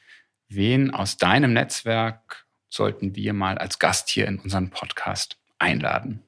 [0.49, 6.23] wen aus deinem Netzwerk sollten wir mal als Gast hier in unseren Podcast einladen?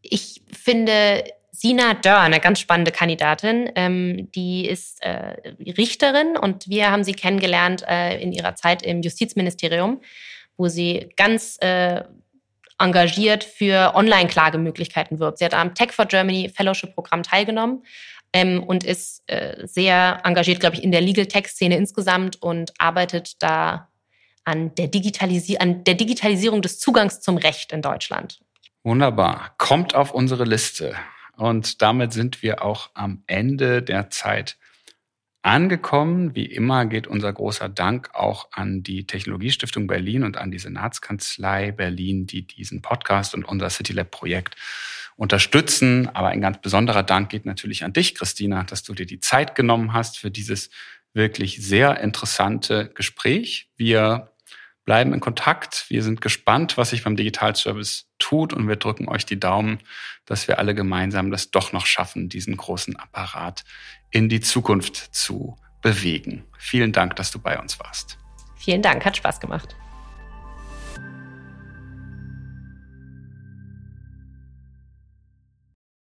[0.00, 3.68] Ich finde Sina Dörr, eine ganz spannende Kandidatin.
[3.74, 9.02] Ähm, die ist äh, Richterin und wir haben sie kennengelernt äh, in ihrer Zeit im
[9.02, 10.02] Justizministerium,
[10.56, 12.04] wo sie ganz äh,
[12.78, 15.38] engagiert für Online-Klagemöglichkeiten wirbt.
[15.38, 17.84] Sie hat am Tech for Germany Fellowship-Programm teilgenommen
[18.32, 23.42] ähm, und ist äh, sehr engagiert, glaube ich, in der Legal Tech-Szene insgesamt und arbeitet
[23.42, 23.88] da
[24.44, 28.40] an der, Digitalisi an der Digitalisierung des Zugangs zum Recht in Deutschland.
[28.82, 29.54] Wunderbar.
[29.56, 30.94] Kommt auf unsere Liste.
[31.36, 34.58] Und damit sind wir auch am Ende der Zeit
[35.44, 36.34] angekommen.
[36.34, 41.70] Wie immer geht unser großer Dank auch an die Technologiestiftung Berlin und an die Senatskanzlei
[41.70, 44.56] Berlin, die diesen Podcast und unser CityLab-Projekt
[45.16, 46.08] unterstützen.
[46.14, 49.54] Aber ein ganz besonderer Dank geht natürlich an dich, Christina, dass du dir die Zeit
[49.54, 50.70] genommen hast für dieses
[51.12, 53.70] wirklich sehr interessante Gespräch.
[53.76, 54.30] Wir
[54.84, 55.86] bleiben in Kontakt.
[55.88, 59.78] Wir sind gespannt, was sich beim Digitalservice tut und wir drücken euch die Daumen,
[60.24, 63.64] dass wir alle gemeinsam das doch noch schaffen, diesen großen Apparat
[64.14, 66.44] in die Zukunft zu bewegen.
[66.56, 68.16] Vielen Dank, dass du bei uns warst.
[68.56, 69.74] Vielen Dank, hat Spaß gemacht.